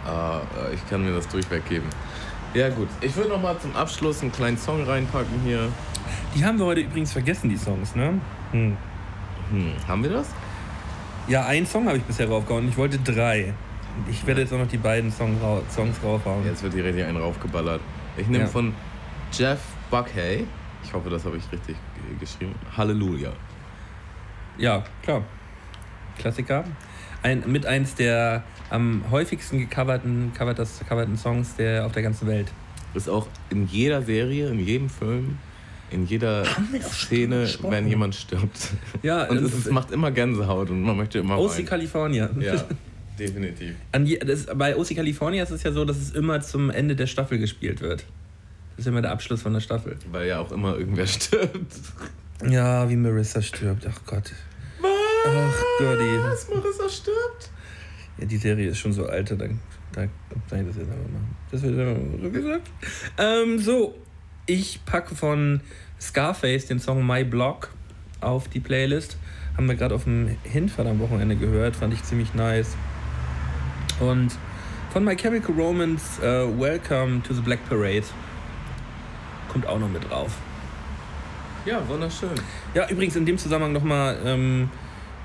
[0.03, 1.87] Ah, äh, ich kann mir das durchweg geben.
[2.53, 5.69] Ja gut, ich würde noch mal zum Abschluss einen kleinen Song reinpacken hier.
[6.35, 8.19] Die haben wir heute übrigens vergessen, die Songs, ne?
[8.51, 8.75] Hm.
[9.51, 10.27] Hm, haben wir das?
[11.27, 12.67] Ja, einen Song habe ich bisher raufgehauen.
[12.67, 13.53] Ich wollte drei.
[14.09, 15.37] Ich werde jetzt auch noch die beiden Song
[15.69, 16.45] Songs raufhauen.
[16.45, 17.81] Jetzt wird die richtig einen raufgeballert.
[18.17, 18.49] Ich nehme Ja.
[18.49, 18.73] von
[19.31, 20.45] Jeff Buckhay,
[20.83, 21.75] ich hoffe, das habe ich richtig
[22.19, 23.31] geschrieben, Halleluja.
[24.57, 25.23] Ja, klar.
[26.17, 26.65] Klassiker.
[27.23, 32.47] Ein, mit eins der am häufigsten gecoverten, coverten, coverten Songs der, auf der ganzen Welt.
[32.93, 35.37] Ist auch in jeder Serie, in jedem Film,
[35.91, 36.45] in jeder
[36.81, 38.69] Szene, wenn jemand stirbt.
[39.03, 41.65] Ja, Und es, es macht immer Gänsehaut und man möchte immer OC.
[41.65, 42.29] California.
[42.39, 42.63] Ja,
[43.19, 43.75] definitiv.
[44.03, 47.07] Je, das, bei OC California ist es ja so, dass es immer zum Ende der
[47.07, 48.05] Staffel gespielt wird.
[48.77, 49.97] Das ist immer der Abschluss von der Staffel.
[50.11, 51.75] Weil ja auch immer irgendwer stirbt.
[52.49, 53.85] Ja, wie Marissa stirbt.
[53.89, 54.31] Ach Gott.
[54.81, 56.17] Ach Gotti.
[56.23, 57.50] Was, Marissa stirbt?
[58.21, 59.47] Ja, die Serie ist schon so alt, da, da
[60.47, 61.21] sag ich das jetzt einfach mal.
[61.51, 62.69] Das wird so gesagt.
[63.17, 63.95] Ähm, so,
[64.45, 65.61] ich packe von
[65.99, 67.73] Scarface den Song My Block
[68.21, 69.17] auf die Playlist.
[69.57, 72.77] Haben wir gerade auf dem Hinfahrt am Wochenende gehört, fand ich ziemlich nice.
[73.99, 74.31] Und
[74.93, 78.03] von My Chemical Romance äh, Welcome to the Black Parade
[79.49, 80.37] kommt auch noch mit drauf.
[81.65, 82.29] Ja, wunderschön.
[82.73, 84.69] Ja, übrigens in dem Zusammenhang nochmal ähm,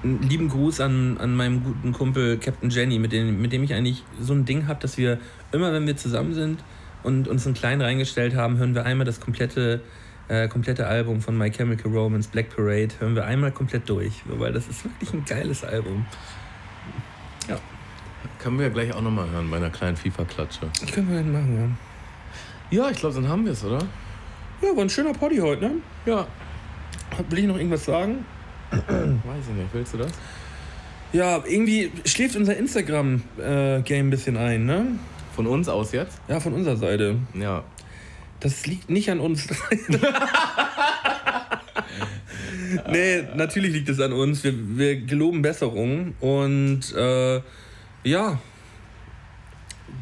[0.06, 3.74] einen lieben Gruß an, an meinem guten Kumpel Captain Jenny, mit dem, mit dem ich
[3.74, 5.18] eigentlich so ein Ding habe, dass wir
[5.52, 6.60] immer, wenn wir zusammen sind
[7.02, 9.80] und uns einen kleinen reingestellt haben, hören wir einmal das komplette,
[10.28, 14.52] äh, komplette Album von My Chemical Romance, Black Parade, hören wir einmal komplett durch, weil
[14.52, 16.06] das ist wirklich ein geiles Album.
[17.48, 17.58] Ja,
[18.38, 20.66] Können wir gleich auch nochmal hören bei einer kleinen FIFA-Klatsche.
[20.92, 21.78] können wir dann machen,
[22.70, 23.78] Ja, ich glaube, dann haben wir es, oder?
[23.78, 23.86] ja.
[24.68, 25.72] Ja, war ein schöner Party heute, ne?
[26.06, 26.26] Ja.
[27.28, 28.24] Will ich noch irgendwas sagen?
[28.70, 30.12] Weiß ich nicht, willst du das?
[31.12, 34.86] Ja, irgendwie schläft unser Instagram-Game ein bisschen ein, ne?
[35.34, 36.20] Von uns aus jetzt?
[36.28, 37.16] Ja, von unserer Seite.
[37.34, 37.64] Ja.
[38.40, 39.46] Das liegt nicht an uns.
[42.90, 44.44] nee, natürlich liegt es an uns.
[44.44, 46.14] Wir, wir geloben Besserung.
[46.20, 47.40] Und äh,
[48.04, 48.38] ja,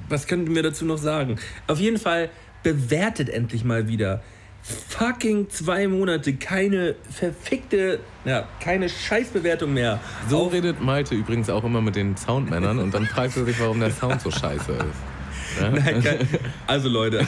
[0.08, 1.38] was könnten wir dazu noch sagen?
[1.66, 2.30] Auf jeden Fall
[2.62, 4.22] bewertet endlich mal wieder.
[4.64, 10.00] Fucking zwei Monate, keine verfickte, ja, keine Scheißbewertung mehr.
[10.30, 13.80] So redet Malte übrigens auch immer mit den Soundmännern und dann fragt er sich, warum
[13.80, 15.60] der Sound so scheiße ist.
[15.60, 15.68] Ja?
[15.68, 16.28] Nein, kein,
[16.66, 17.26] also Leute,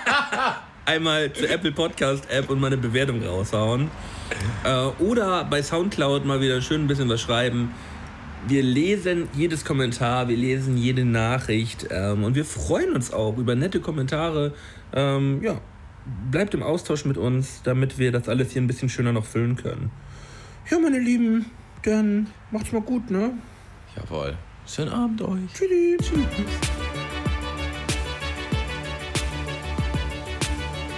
[0.84, 3.90] einmal zur Apple Podcast App und mal eine Bewertung raushauen.
[4.62, 7.72] Äh, oder bei Soundcloud mal wieder schön ein bisschen was schreiben.
[8.46, 13.56] Wir lesen jedes Kommentar, wir lesen jede Nachricht ähm, und wir freuen uns auch über
[13.56, 14.52] nette Kommentare.
[14.92, 15.60] Ähm, ja,
[16.30, 19.56] bleibt im Austausch mit uns, damit wir das alles hier ein bisschen schöner noch füllen
[19.56, 19.90] können.
[20.70, 21.46] Ja, meine Lieben,
[21.82, 23.32] dann macht's mal gut, ne?
[23.96, 24.36] Jawohl.
[24.66, 25.52] Schönen Abend euch.
[25.52, 25.96] Tschüssi.
[26.00, 26.16] Tschüss.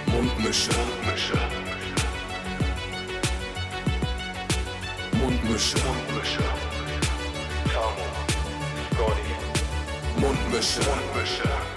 [0.05, 0.71] Mundmische.
[0.71, 1.37] Mundmische.
[5.19, 5.77] Mundmische.
[5.77, 6.43] Mundmische.
[7.73, 8.05] Tamo.
[8.93, 10.21] Scotty.
[10.21, 10.79] Mundmische.
[10.79, 11.76] Mundmische.